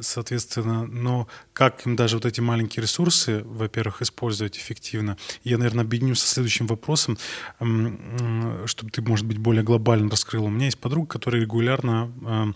[0.00, 5.16] соответственно, но как им даже вот эти маленькие ресурсы, во-первых, использовать эффективно?
[5.44, 7.16] Я, наверное, объединю со следующим вопросом,
[7.58, 10.44] чтобы ты, может быть, более глобально раскрыл.
[10.44, 12.54] У меня есть подруга, которая регулярно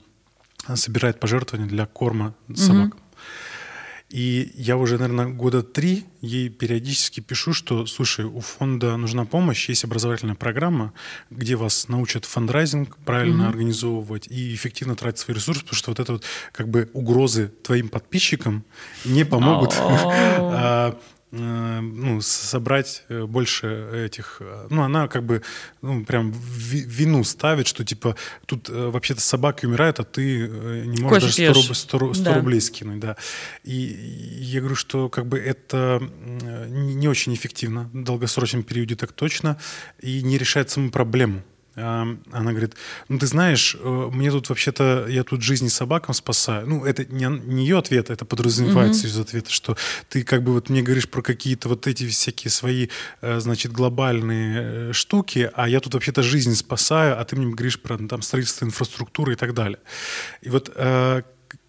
[0.67, 2.95] а, собирает пожертвования для корма собак.
[2.95, 3.04] Mm-hmm.
[4.15, 9.69] И я уже, наверное, года три ей периодически пишу, что, слушай, у фонда нужна помощь,
[9.69, 10.93] есть образовательная программа,
[11.31, 13.49] где вас научат фандрайзинг правильно mm-hmm.
[13.49, 17.89] организовывать и эффективно тратить свои ресурсы, потому что вот это вот как бы угрозы твоим
[17.89, 18.63] подписчикам
[19.05, 19.75] не помогут
[21.37, 24.39] ну, собрать э, больше этих...
[24.41, 25.43] Э, ну, она как бы
[25.83, 28.17] ну, прям вину ставит, что типа
[28.47, 30.49] тут вообще-то собаки умирают, а ты
[30.87, 32.35] не можешь Кофе даже 100, 100, 100 да.
[32.35, 33.01] рублей скинуть.
[33.01, 33.17] Да.
[33.65, 36.01] И я говорю, что как бы это
[36.69, 39.59] не очень эффективно в долгосрочном периоде так точно
[40.01, 41.43] и не решает саму проблему.
[41.77, 42.75] Она говорит,
[43.09, 46.69] ну ты знаешь, э, мне тут вообще-то, я тут жизни собакам спасаю.
[46.69, 49.11] Ну это не, не ее ответ, это подразумевается mm-hmm.
[49.11, 49.77] из ответа, что
[50.09, 52.89] ты как бы вот мне говоришь про какие-то вот эти всякие свои,
[53.23, 57.81] э, значит, глобальные э, штуки, а я тут вообще-то жизнь спасаю, а ты мне говоришь
[57.81, 59.81] про там строительство инфраструктуры и так далее.
[60.43, 60.73] И вот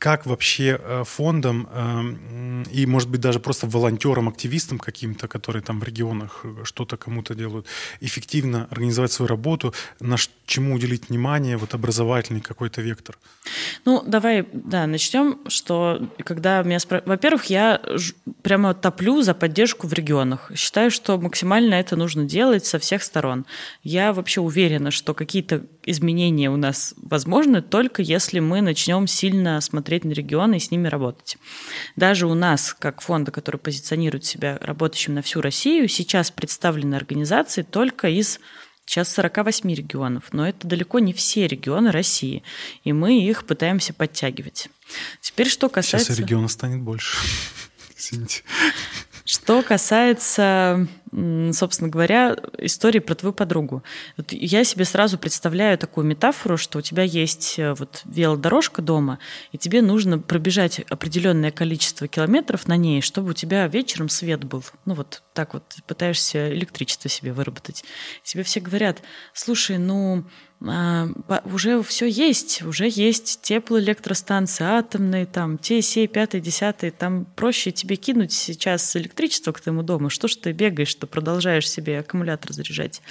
[0.06, 5.80] как вообще э, фондам эм, и, может быть, даже просто волонтерам, активистам каким-то, которые там
[5.80, 7.66] в регионах э, что-то кому-то делают,
[8.02, 13.18] эффективно организовать свою работу, на чему уделить внимание, вот образовательный какой-то вектор?
[13.84, 17.08] Ну, давай, да, начнем, что когда меня спрашивают...
[17.08, 17.82] Во-первых, я
[18.44, 20.52] прямо топлю за поддержку в регионах.
[20.56, 23.46] Считаю, что максимально это нужно делать со всех сторон.
[23.84, 29.95] Я вообще уверена, что какие-то изменения у нас возможны только если мы начнем сильно смотреть
[30.04, 31.38] на регионы и с ними работать.
[31.96, 37.62] Даже у нас, как фонда, который позиционирует себя работающим на всю Россию, сейчас представлены организации
[37.62, 38.40] только из
[38.86, 42.44] сейчас 48 регионов, но это далеко не все регионы России,
[42.84, 44.70] и мы их пытаемся подтягивать.
[45.22, 46.14] Теперь что касается...
[46.14, 47.18] Сейчас региона станет больше.
[47.98, 48.44] Извините.
[49.28, 53.84] Что касается, собственно говоря, истории про твою подругу.
[54.18, 59.18] Вот я себе сразу представляю такую метафору, что у тебя есть э, вот велодорожка дома,
[59.52, 64.64] и тебе нужно пробежать определенное количество километров на ней, чтобы у тебя вечером свет был.
[64.86, 67.84] Ну вот так вот пытаешься электричество себе выработать.
[68.22, 69.02] Тебе все говорят,
[69.34, 70.24] слушай, ну
[70.62, 77.98] уже все есть, уже есть теплоэлектростанции атомные, там, те, сей, пятый, десятый, там проще тебе
[77.98, 83.02] кинуть сейчас электричество к твоему дому, что ж ты бегаешь, что продолжаешь себе аккумулятор заряжать.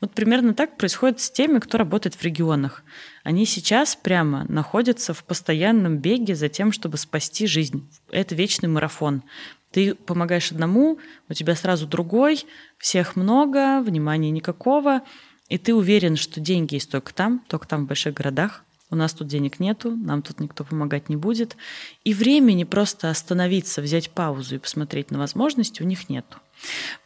[0.00, 2.84] Вот примерно так происходит с теми, кто работает в регионах.
[3.24, 7.90] Они сейчас прямо находятся в постоянном беге за тем, чтобы спасти жизнь.
[8.10, 9.22] Это вечный марафон.
[9.70, 10.98] Ты помогаешь одному,
[11.28, 12.44] у тебя сразу другой,
[12.78, 15.02] всех много, внимания никакого,
[15.50, 19.12] и ты уверен, что деньги есть только там, только там в больших городах, у нас
[19.12, 21.56] тут денег нету, нам тут никто помогать не будет.
[22.02, 26.38] И времени просто остановиться, взять паузу и посмотреть на возможности у них нету.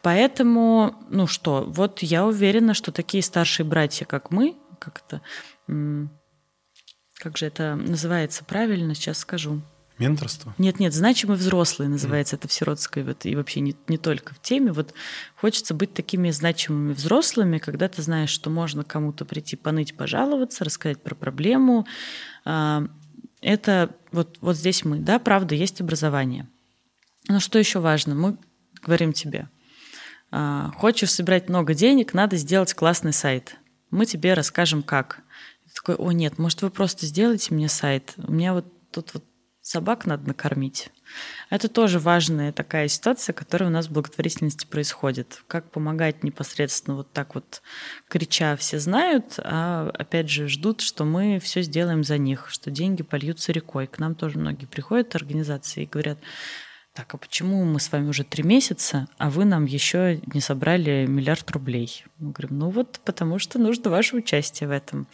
[0.01, 5.21] Поэтому, ну что, вот я уверена, что такие старшие братья, как мы, как это,
[7.15, 9.61] как же это называется правильно, сейчас скажу.
[9.97, 10.53] Менторство?
[10.57, 12.39] Нет, нет, значимые взрослые называется mm.
[12.39, 14.73] это в сиротской, вот, и вообще не, не только в теме.
[14.73, 14.93] Вот
[15.35, 21.01] хочется быть такими значимыми взрослыми, когда ты знаешь, что можно кому-то прийти поныть, пожаловаться, рассказать
[21.01, 21.87] про проблему.
[22.43, 22.87] А,
[23.41, 26.47] это вот, вот здесь мы, да, правда, есть образование.
[27.29, 28.15] Но что еще важно?
[28.15, 28.37] Мы
[28.81, 29.49] говорим тебе,
[30.29, 33.55] а, хочешь собирать много денег, надо сделать классный сайт.
[33.91, 35.21] Мы тебе расскажем, как.
[35.67, 38.13] Ты такой, о нет, может вы просто сделаете мне сайт?
[38.17, 39.23] У меня вот тут вот
[39.65, 40.91] собак надо накормить.
[41.49, 45.41] Это тоже важная такая ситуация, которая у нас в благотворительности происходит.
[45.47, 47.63] Как помогать непосредственно вот так вот
[48.07, 53.01] крича все знают, а опять же ждут, что мы все сделаем за них, что деньги
[53.01, 53.87] польются рекой.
[53.87, 56.19] К нам тоже многие приходят организации и говорят,
[56.93, 61.07] так, а почему мы с вами уже три месяца, а вы нам еще не собрали
[61.07, 62.05] миллиард рублей?
[62.19, 65.07] Мы говорим, ну вот потому что нужно ваше участие в этом.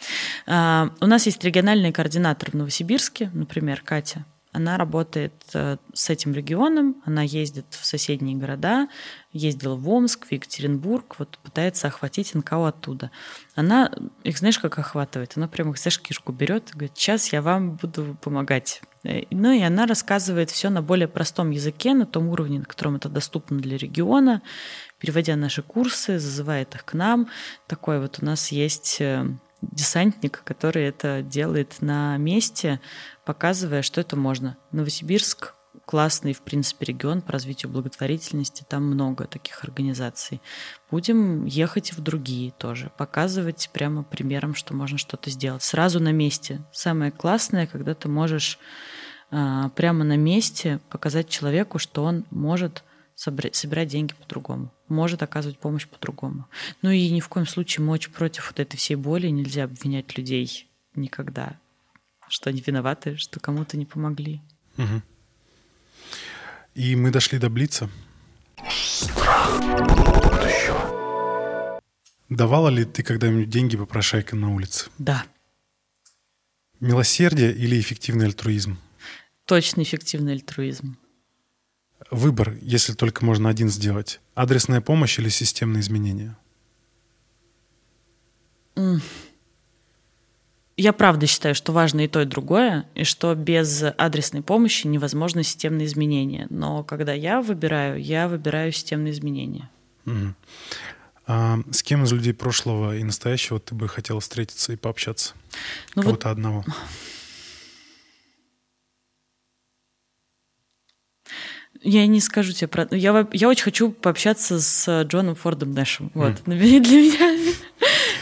[0.46, 4.26] А, у нас есть региональный координатор в Новосибирске, например, Катя.
[4.52, 8.88] Она работает э, с этим регионом, она ездит в соседние города,
[9.32, 13.10] ездила в Омск, в Екатеринбург, вот пытается охватить НКО оттуда.
[13.54, 13.90] Она
[14.24, 15.32] их, знаешь, как охватывает?
[15.36, 18.82] Она прямо их, знаешь, кишку берет и говорит, сейчас я вам буду помогать.
[19.04, 22.96] Э, ну и она рассказывает все на более простом языке, на том уровне, на котором
[22.96, 24.42] это доступно для региона,
[24.98, 27.28] переводя наши курсы, зазывает их к нам.
[27.66, 29.26] Такой вот у нас есть э,
[29.62, 32.80] десантник, который это делает на месте,
[33.24, 34.56] показывая, что это можно.
[34.72, 35.54] Новосибирск
[35.84, 38.64] классный, в принципе, регион по развитию благотворительности.
[38.68, 40.40] Там много таких организаций.
[40.90, 45.62] Будем ехать в другие тоже, показывать прямо примером, что можно что-то сделать.
[45.62, 46.62] Сразу на месте.
[46.72, 48.58] Самое классное, когда ты можешь
[49.30, 55.58] а, прямо на месте показать человеку, что он может собирать, собирать деньги по-другому, может оказывать
[55.58, 56.46] помощь по-другому.
[56.82, 60.16] Ну и ни в коем случае мы очень против вот этой всей боли, нельзя обвинять
[60.16, 61.56] людей никогда
[62.32, 64.40] что они виноваты, что кому-то не помогли.
[64.78, 65.02] Угу.
[66.74, 67.90] И мы дошли до Блица.
[72.30, 74.88] Давала ли ты когда-нибудь деньги попрошайкам на улице?
[74.96, 75.26] Да.
[76.80, 78.78] Милосердие или эффективный альтруизм?
[79.44, 80.96] Точно эффективный альтруизм.
[82.10, 84.20] Выбор, если только можно один сделать.
[84.34, 86.34] Адресная помощь или системные изменения?
[88.74, 89.02] Mm
[90.82, 95.44] я правда считаю, что важно и то, и другое, и что без адресной помощи невозможно
[95.44, 96.48] системные изменения.
[96.50, 99.70] Но когда я выбираю, я выбираю системные изменения.
[100.06, 100.34] Угу.
[101.28, 105.34] А с кем из людей прошлого и настоящего ты бы хотела встретиться и пообщаться?
[105.94, 106.32] Ну Кого-то вот...
[106.32, 106.64] одного.
[111.84, 112.88] Я не скажу тебе про...
[112.90, 116.10] Я, я очень хочу пообщаться с Джоном Фордом Нэшем.
[116.14, 116.40] Вот.
[116.46, 116.80] Mm.
[116.80, 117.31] Для меня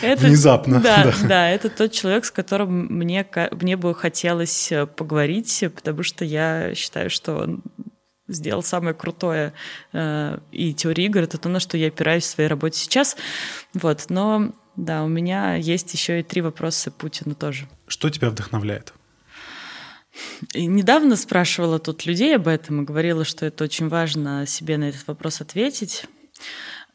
[0.02, 0.80] это, Внезапно.
[0.80, 6.02] Да, да, да, это тот человек, с которым мне, мне бы хотелось э, поговорить, потому
[6.02, 7.62] что я считаю, что он
[8.28, 9.52] сделал самое крутое
[9.92, 13.16] э, и теория игр, это то, на что я опираюсь в своей работе сейчас.
[13.74, 17.68] Вот, но да, у меня есть еще и три вопроса Путину тоже.
[17.86, 18.94] Что тебя вдохновляет?
[20.54, 24.88] И недавно спрашивала тут людей об этом и говорила, что это очень важно себе на
[24.88, 26.06] этот вопрос ответить.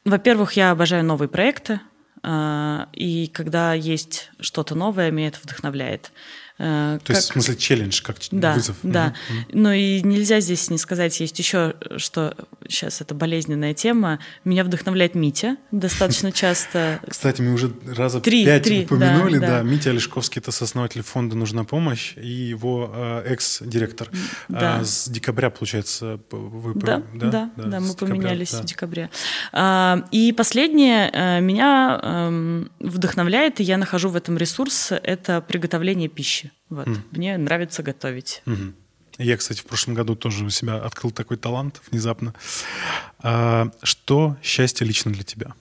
[0.04, 1.80] Во-первых, я обожаю новые проекты.
[2.28, 6.12] А, и когда есть что-то новое, меня это вдохновляет.
[6.58, 7.18] Э, То как...
[7.18, 8.78] есть, в смысле, челлендж, как да, вызов.
[8.82, 9.60] Да, угу.
[9.60, 12.36] но и нельзя здесь не сказать, есть еще, что
[12.68, 14.20] сейчас это болезненная тема.
[14.46, 17.02] Меня вдохновляет Митя достаточно часто.
[17.08, 19.58] Кстати, мы уже раза три, пять три, упомянули, да, да.
[19.58, 19.64] да.
[19.64, 24.10] Митя Олешковский– это сооснователь фонда «Нужна помощь» и его э, экс-директор.
[24.48, 24.80] Да.
[24.80, 26.74] А, с декабря, получается, вы...
[26.76, 28.62] Да, да, да, да, да мы декабря, поменялись да.
[28.62, 29.10] в декабре.
[29.52, 36.08] А, и последнее, э, меня эм, вдохновляет, и я нахожу в этом ресурс, это приготовление
[36.08, 36.45] пищи.
[36.70, 36.88] Вот.
[36.88, 37.02] Mm.
[37.12, 38.42] Мне нравится готовить.
[38.46, 38.74] Mm-hmm.
[39.18, 42.34] Я, кстати, в прошлом году тоже у себя открыл такой талант внезапно.
[43.20, 45.54] А, что счастье лично для тебя?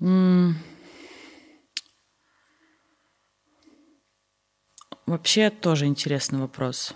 [0.00, 0.54] Mm.
[5.06, 6.94] Вообще тоже интересный вопрос.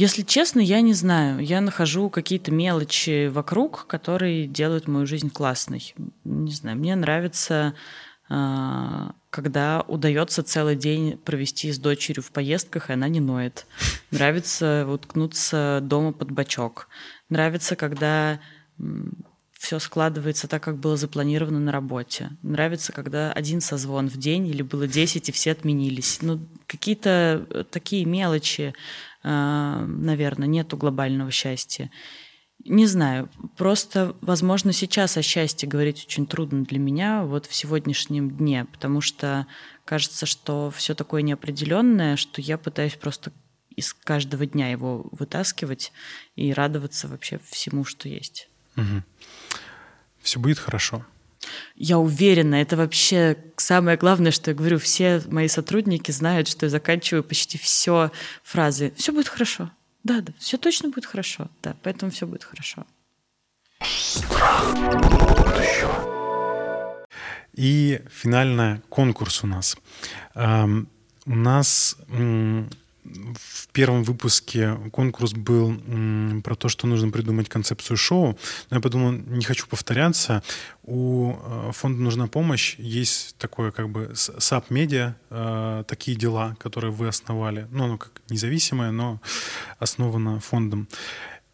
[0.00, 1.40] Если честно, я не знаю.
[1.40, 5.94] Я нахожу какие-то мелочи вокруг, которые делают мою жизнь классной.
[6.24, 7.74] Не знаю, мне нравится
[8.30, 13.66] э, когда удается целый день провести с дочерью в поездках, и она не ноет.
[14.10, 16.88] Нравится уткнуться дома под бачок.
[17.28, 18.40] Нравится, когда
[19.52, 22.30] все складывается так, как было запланировано на работе.
[22.42, 26.22] Нравится, когда один созвон в день или было 10, и все отменились.
[26.22, 28.72] Ну, какие-то э, такие мелочи,
[29.22, 31.90] наверное, нету глобального счастья.
[32.64, 38.30] Не знаю, просто, возможно, сейчас о счастье говорить очень трудно для меня вот в сегодняшнем
[38.30, 39.46] дне, потому что
[39.86, 43.32] кажется, что все такое неопределенное, что я пытаюсь просто
[43.74, 45.92] из каждого дня его вытаскивать
[46.36, 48.48] и радоваться вообще всему, что есть.
[48.76, 49.02] Угу.
[50.20, 51.06] Все будет хорошо.
[51.74, 54.78] Я уверена, это вообще самое главное, что я говорю.
[54.78, 58.10] Все мои сотрудники знают, что я заканчиваю почти все
[58.42, 58.92] фразы.
[58.96, 59.70] Все будет хорошо.
[60.04, 61.48] Да, да, все точно будет хорошо.
[61.62, 62.86] Да, поэтому все будет хорошо.
[67.54, 69.76] И финальный конкурс у нас.
[70.34, 70.86] Эм,
[71.26, 71.96] у нас
[73.04, 75.74] в первом выпуске конкурс был
[76.42, 78.38] про то, что нужно придумать концепцию шоу.
[78.70, 80.42] Но я подумал, не хочу повторяться.
[80.82, 87.08] У э, фонда «Нужна помощь» есть такое как бы sub-медиа, э, такие дела, которые вы
[87.08, 87.66] основали.
[87.70, 89.20] Ну, оно как независимое, но
[89.78, 90.88] основано фондом.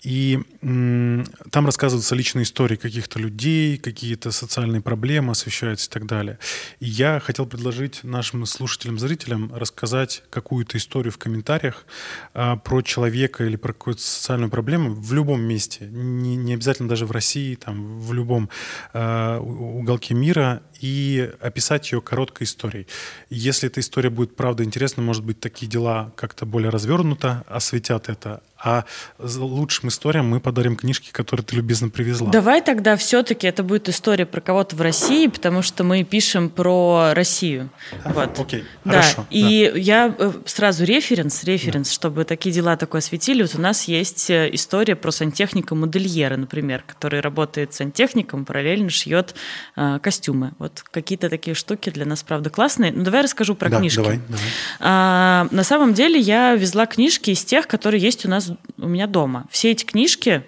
[0.06, 0.38] И
[0.70, 6.38] там рассказываются личные истории каких-то людей, какие-то социальные проблемы освещаются и так далее.
[6.78, 11.86] И я хотел предложить нашим слушателям, зрителям рассказать какую-то историю в комментариях
[12.34, 17.04] а, про человека или про какую-то социальную проблему в любом месте, не, не обязательно даже
[17.04, 18.48] в России, там, в любом
[18.92, 22.86] а, уголке мира, и описать ее короткой историей.
[23.30, 28.42] Если эта история будет правда интересна, может быть, такие дела как-то более развернуто осветят это,
[28.58, 28.84] а
[29.18, 32.30] лучшим историям мы подарим книжки, которые ты любезно привезла.
[32.30, 37.12] Давай тогда все-таки это будет история про кого-то в России, потому что мы пишем про
[37.12, 37.70] Россию.
[38.02, 38.38] А, вот.
[38.38, 38.92] Окей, да.
[38.92, 39.26] хорошо.
[39.30, 39.78] И да.
[39.78, 41.94] я э, сразу референс, референс, да.
[41.94, 43.42] чтобы такие дела такое осветили.
[43.42, 49.34] Вот у нас есть э, история про сантехника-модельера, например, который работает сантехником, параллельно шьет
[49.76, 50.52] э, костюмы.
[50.58, 52.92] Вот какие-то такие штуки для нас, правда, классные.
[52.92, 53.96] Ну, давай расскажу про да, книжки.
[53.96, 54.44] Давай, давай.
[54.80, 59.06] А, на самом деле я везла книжки из тех, которые есть у нас у меня
[59.06, 59.46] дома.
[59.50, 60.44] Все эти книжки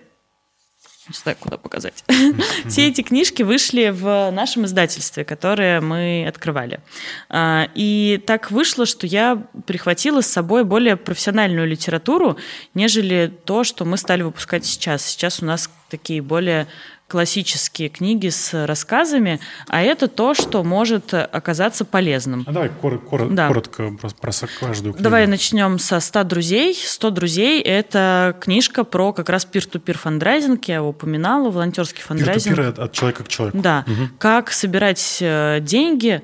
[1.08, 2.04] не знаю, куда показать.
[2.08, 2.68] Mm-hmm.
[2.68, 6.80] Все эти книжки вышли в нашем издательстве, которое мы открывали.
[7.28, 12.36] А, и так вышло, что я прихватила с собой более профессиональную литературу,
[12.74, 15.04] нежели то, что мы стали выпускать сейчас.
[15.04, 16.68] Сейчас у нас такие более
[17.08, 22.44] классические книги с рассказами, а это то, что может оказаться полезным.
[22.46, 23.48] А давай кор- кор- да.
[23.48, 24.30] коротко про, про
[24.60, 25.02] каждую книгу.
[25.02, 26.74] Давай начнем со 100 друзей.
[26.74, 32.54] 100 друзей– это книжка про как раз peer-to-peer фандрайзинг, я его упоминала, волонтерский фандрайзинг.
[32.54, 33.58] Peer-to-peer от человека к человеку.
[33.58, 33.84] Да.
[33.86, 34.08] Угу.
[34.18, 36.22] Как собирать э, деньги.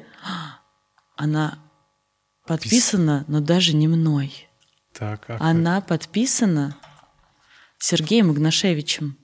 [1.16, 1.59] Она
[2.47, 4.48] подписана, но даже не мной.
[4.93, 6.77] Так, а Она подписана
[7.78, 9.16] Сергеем Игнашевичем.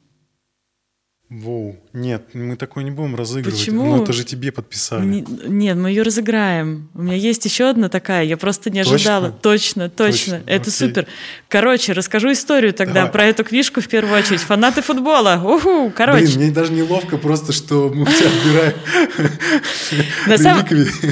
[1.30, 1.76] wo?
[1.92, 3.58] Нет, мы такое не будем разыгрывать.
[3.58, 3.84] Почему?
[3.84, 5.04] Ну, это же тебе подписали.
[5.04, 6.88] Не, нет, мы ее разыграем.
[6.94, 9.30] У меня есть еще одна такая, я просто не ожидала.
[9.30, 10.42] Точно, точно, точно.
[10.46, 10.72] это Окей.
[10.72, 11.06] супер.
[11.48, 13.12] Короче, расскажу историю тогда Давай.
[13.12, 14.40] про эту книжку в первую очередь.
[14.40, 15.40] Фанаты футбола.
[15.44, 16.24] Уху, короче.
[16.24, 18.74] Блин, мне даже неловко просто, что мы у тебя отбираем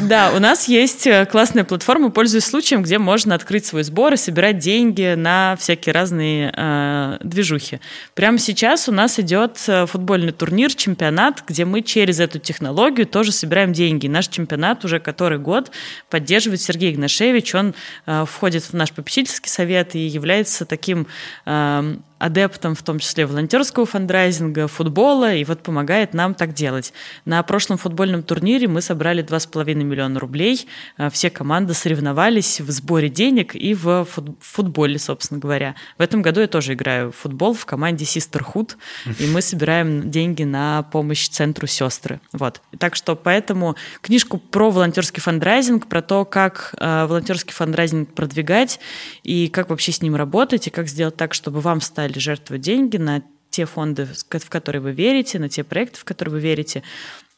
[0.09, 4.17] Да, у нас есть э, классная платформа, пользуясь случаем, где можно открыть свой сбор и
[4.17, 7.81] собирать деньги на всякие разные э, движухи.
[8.15, 13.07] Прямо сейчас у нас идет э, футбол футбольный турнир, чемпионат, где мы через эту технологию
[13.07, 14.07] тоже собираем деньги.
[14.07, 15.71] Наш чемпионат уже который год
[16.11, 17.55] поддерживает Сергей Игнашевич.
[17.55, 17.75] Он
[18.07, 21.07] э, входит в наш попечительский совет и является таким
[21.47, 26.93] э, адептом, в том числе волонтерского фандрайзинга, футбола, и вот помогает нам так делать.
[27.25, 30.67] На прошлом футбольном турнире мы собрали 2,5 миллиона рублей.
[30.97, 34.07] Э, все команды соревновались в сборе денег и в
[34.41, 35.77] футболе, собственно говоря.
[35.97, 38.73] В этом году я тоже играю в футбол в команде Sisterhood,
[39.19, 42.21] и мы собираем деньги на помощь центру сестры.
[42.33, 42.61] Вот.
[42.79, 48.81] Так что поэтому книжку про волонтерский фандрайзинг, про то, как э, волонтерский фандрайзинг продвигать,
[49.23, 52.63] и как вообще с ним работать, и как сделать так, чтобы вам стали стали жертвовать
[52.63, 56.83] деньги на те фонды, в которые вы верите, на те проекты, в которые вы верите.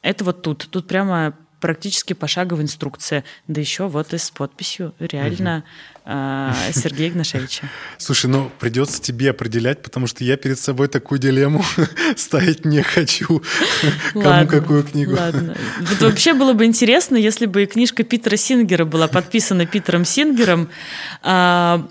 [0.03, 0.69] Это вот тут.
[0.71, 3.23] Тут прямо практически пошаговая инструкция.
[3.49, 5.65] Да еще вот и с подписью реально
[6.05, 6.13] угу.
[6.73, 7.69] Сергея Игнашевича.
[7.99, 11.63] Слушай, ну придется тебе определять, потому что я перед собой такую дилемму
[12.17, 13.43] ставить не хочу.
[14.15, 15.13] Кому какую книгу.
[15.13, 15.57] Ладно.
[15.81, 20.71] Вот вообще было бы интересно, если бы книжка Питера Сингера была подписана Питером Сингером.
[21.23, 21.89] А,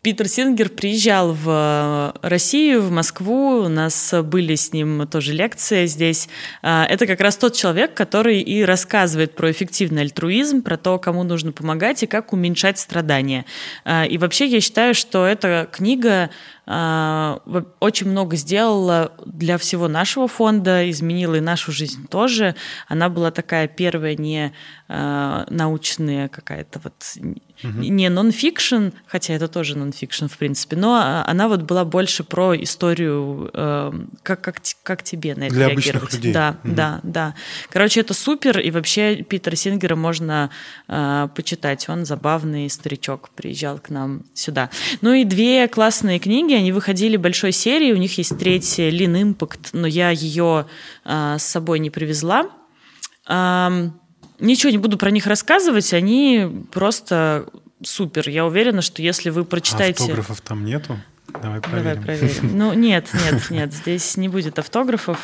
[0.00, 6.28] Питер Сингер приезжал в Россию, в Москву, у нас были с ним тоже лекции здесь.
[6.62, 11.24] А, это как раз тот человек, который и рассказывает про эффективный альтруизм, про то, кому
[11.24, 13.44] нужно помогать и как уменьшать страдания.
[13.84, 16.30] А, и вообще я считаю, что эта книга
[16.64, 17.40] а,
[17.80, 22.54] очень много сделала для всего нашего фонда, изменила и нашу жизнь тоже.
[22.86, 24.52] Она была такая первая не
[24.86, 26.94] научная какая-то вот
[27.62, 27.78] угу.
[27.80, 33.50] не нон-фикшн, хотя это тоже нон-фикшн в принципе, но она вот была больше про историю,
[33.52, 36.14] э, как, как, как тебе на это для реагировать.
[36.14, 36.32] людей.
[36.32, 36.74] Да, угу.
[36.74, 37.34] да, да.
[37.70, 40.50] Короче, это супер, и вообще Питера Сингера можно
[40.88, 41.88] э, почитать.
[41.88, 44.70] Он забавный старичок, приезжал к нам сюда.
[45.00, 49.70] Ну и две классные книги они выходили большой серией, у них есть третья Lean Impact,
[49.72, 50.66] но я ее
[51.04, 52.48] а, с собой не привезла.
[53.26, 53.90] А,
[54.40, 57.46] ничего не буду про них рассказывать, они просто
[57.82, 58.28] супер.
[58.28, 60.04] Я уверена, что если вы прочитаете...
[60.04, 60.98] Автографов там нету?
[61.42, 62.02] Давай проверим.
[62.02, 62.58] Давай проверим.
[62.58, 65.18] Ну, нет, нет, нет, здесь не будет автографов.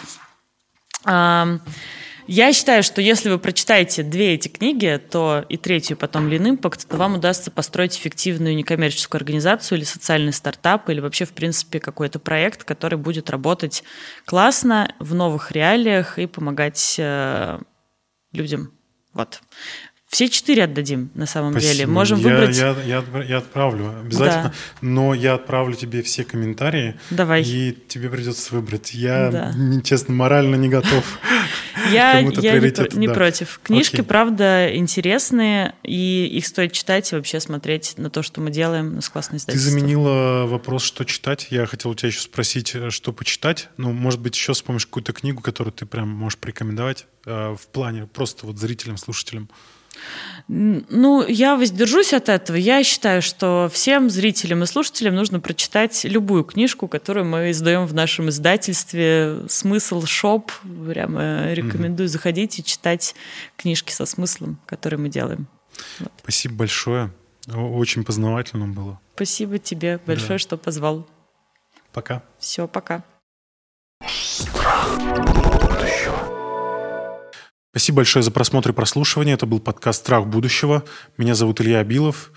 [2.27, 6.87] Я считаю, что если вы прочитаете две эти книги, то и третью потом Lean Impact,
[6.89, 12.19] то вам удастся построить эффективную некоммерческую организацию или социальный стартап, или вообще, в принципе, какой-то
[12.19, 13.85] проект, который будет работать
[14.25, 17.59] классно в новых реалиях и помогать э,
[18.33, 18.73] людям.
[19.15, 19.41] Вот.
[20.15, 21.73] Все четыре отдадим, на самом Спасибо.
[21.73, 21.87] деле.
[21.89, 22.57] Можем я, выбрать...
[22.57, 24.53] Я, я, я отправлю обязательно, да.
[24.81, 26.95] но я отправлю тебе все комментарии.
[27.11, 27.43] Давай.
[27.43, 28.95] И тебе придется выбрать.
[28.95, 29.53] Я, да.
[29.83, 31.19] честно, морально не готов.
[31.91, 33.61] Я, я не, не против.
[33.63, 34.05] Книжки, Окей.
[34.07, 39.03] правда, интересные, и их стоит читать и вообще смотреть на то, что мы делаем.
[39.03, 41.49] с классной Ты заменила вопрос, что читать.
[41.51, 43.69] Я хотел у тебя еще спросить, э, что почитать.
[43.77, 48.07] Ну, может быть, еще вспомнишь какую-то книгу, которую ты прям можешь порекомендовать э, в плане
[48.07, 49.51] просто вот зрителям, слушателям.
[50.47, 52.57] Ну, я воздержусь от этого.
[52.57, 57.95] Я считаю, что всем зрителям и слушателям нужно прочитать любую книжку, которую мы издаем в
[57.95, 59.39] нашем издательстве.
[59.49, 60.53] Смысл шоп.
[60.63, 63.15] Прямо рекомендую заходить и читать
[63.57, 65.47] книжки со смыслом, которые мы делаем.
[65.99, 66.13] Вот.
[66.23, 67.11] Спасибо большое.
[67.53, 69.01] Очень познавательно было.
[69.15, 70.39] Спасибо тебе большое, да.
[70.39, 71.09] что позвал.
[71.93, 72.23] Пока.
[72.39, 73.03] Все, пока.
[77.75, 79.35] Спасибо большое за просмотр и прослушивание.
[79.35, 80.85] Это был подкаст «Страх будущего».
[81.19, 82.31] Меня зовут Илья Абилов.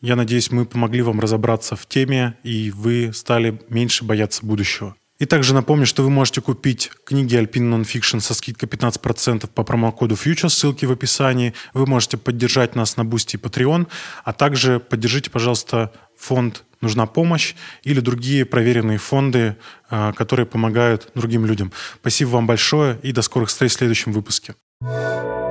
[0.00, 4.96] Я надеюсь, мы помогли вам разобраться в теме, и вы стали меньше бояться будущего.
[5.20, 10.16] И также напомню, что вы можете купить книги Alpine Nonfiction со скидкой 15% по промокоду
[10.16, 11.54] FUTURE, ссылки в описании.
[11.74, 13.86] Вы можете поддержать нас на Boosty и Patreon,
[14.24, 17.54] а также поддержите, пожалуйста, фонд «Нужна помощь»
[17.84, 19.56] или другие проверенные фонды,
[19.88, 21.70] а, которые помогают другим людям.
[22.00, 24.56] Спасибо вам большое и до скорых встреч в следующем выпуске.
[24.82, 25.41] Música